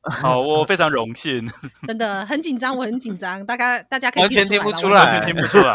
[0.22, 1.46] 好，我非常荣幸，
[1.88, 5.74] 真的很紧张，我很紧张，大家大家可以完全听不出来，完全听不出来，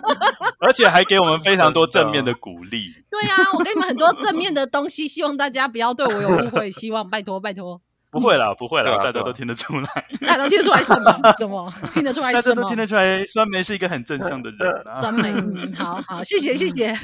[0.60, 2.88] 而且还给我们非常多正面的鼓励。
[3.10, 7.80] 对啊，我给你们很多正面的东西，希望大家不要对我有误会，希望拜托拜托。
[8.10, 9.88] 不会啦，不会啦，大家都听得出来，
[10.20, 14.84] 大家都听得出来什么什么，听得出来什么，大家都听得出来，酸梅是一个很正向的人。
[15.00, 15.34] 酸梅，
[15.76, 16.96] 好好，谢谢谢谢，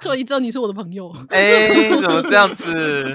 [0.00, 1.14] 做一周你是我的朋友。
[1.28, 1.68] 哎，
[2.00, 3.14] 怎么这样子？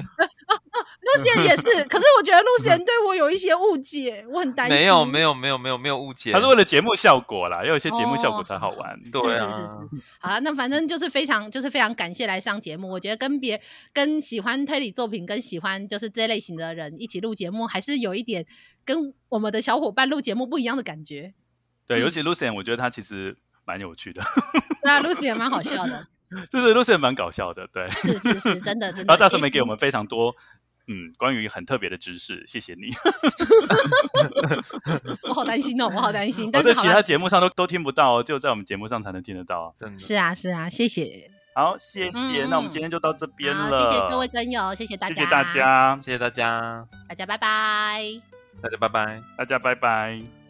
[1.03, 4.77] 露贤也是，可是我觉得露贤对我有一些误解，我很担心。
[4.77, 8.99] 没有没有没有没有没有误解，他是为了节目效果啦，要有一些节目效果才好玩。
[9.11, 9.77] 对，是是是是。
[10.19, 12.89] 好了，那反正就是非常就是非常感谢来上节目。
[12.89, 18.45] 我觉得跟别跟喜欢推理作品跟喜欢就是这类型的人一起录节目，还是有一点
[18.85, 21.33] 跟我们的小伙伴录节目不一样的感觉。
[21.85, 23.35] 对，尤其 Lucien，我觉得他其实
[23.65, 24.21] 蛮有趣的。
[24.81, 26.07] 对啊，Lucien 也蛮好笑的。
[26.49, 27.87] 就是 Lucien 蛮搞笑的，对。
[27.91, 29.13] 是是是，真的真的。
[29.13, 30.35] 然后大叔没给我们非常多。
[30.87, 32.89] 嗯，关于很特别的知识，谢谢你。
[35.29, 36.49] 我好担心哦，我好担心。
[36.53, 39.73] 我在其他节目上都都听不到，就在我们节目上才能听得到。
[39.77, 39.99] 真的。
[39.99, 41.31] 是啊，是啊，谢谢。
[41.55, 42.43] 好，谢谢。
[42.43, 43.91] 嗯、那我们今天就到这边了。
[43.91, 48.21] 谢谢各位跟友，谢谢大家，谢谢大家，谢谢大家，大家拜拜，
[48.61, 50.42] 大家拜拜，大家拜拜。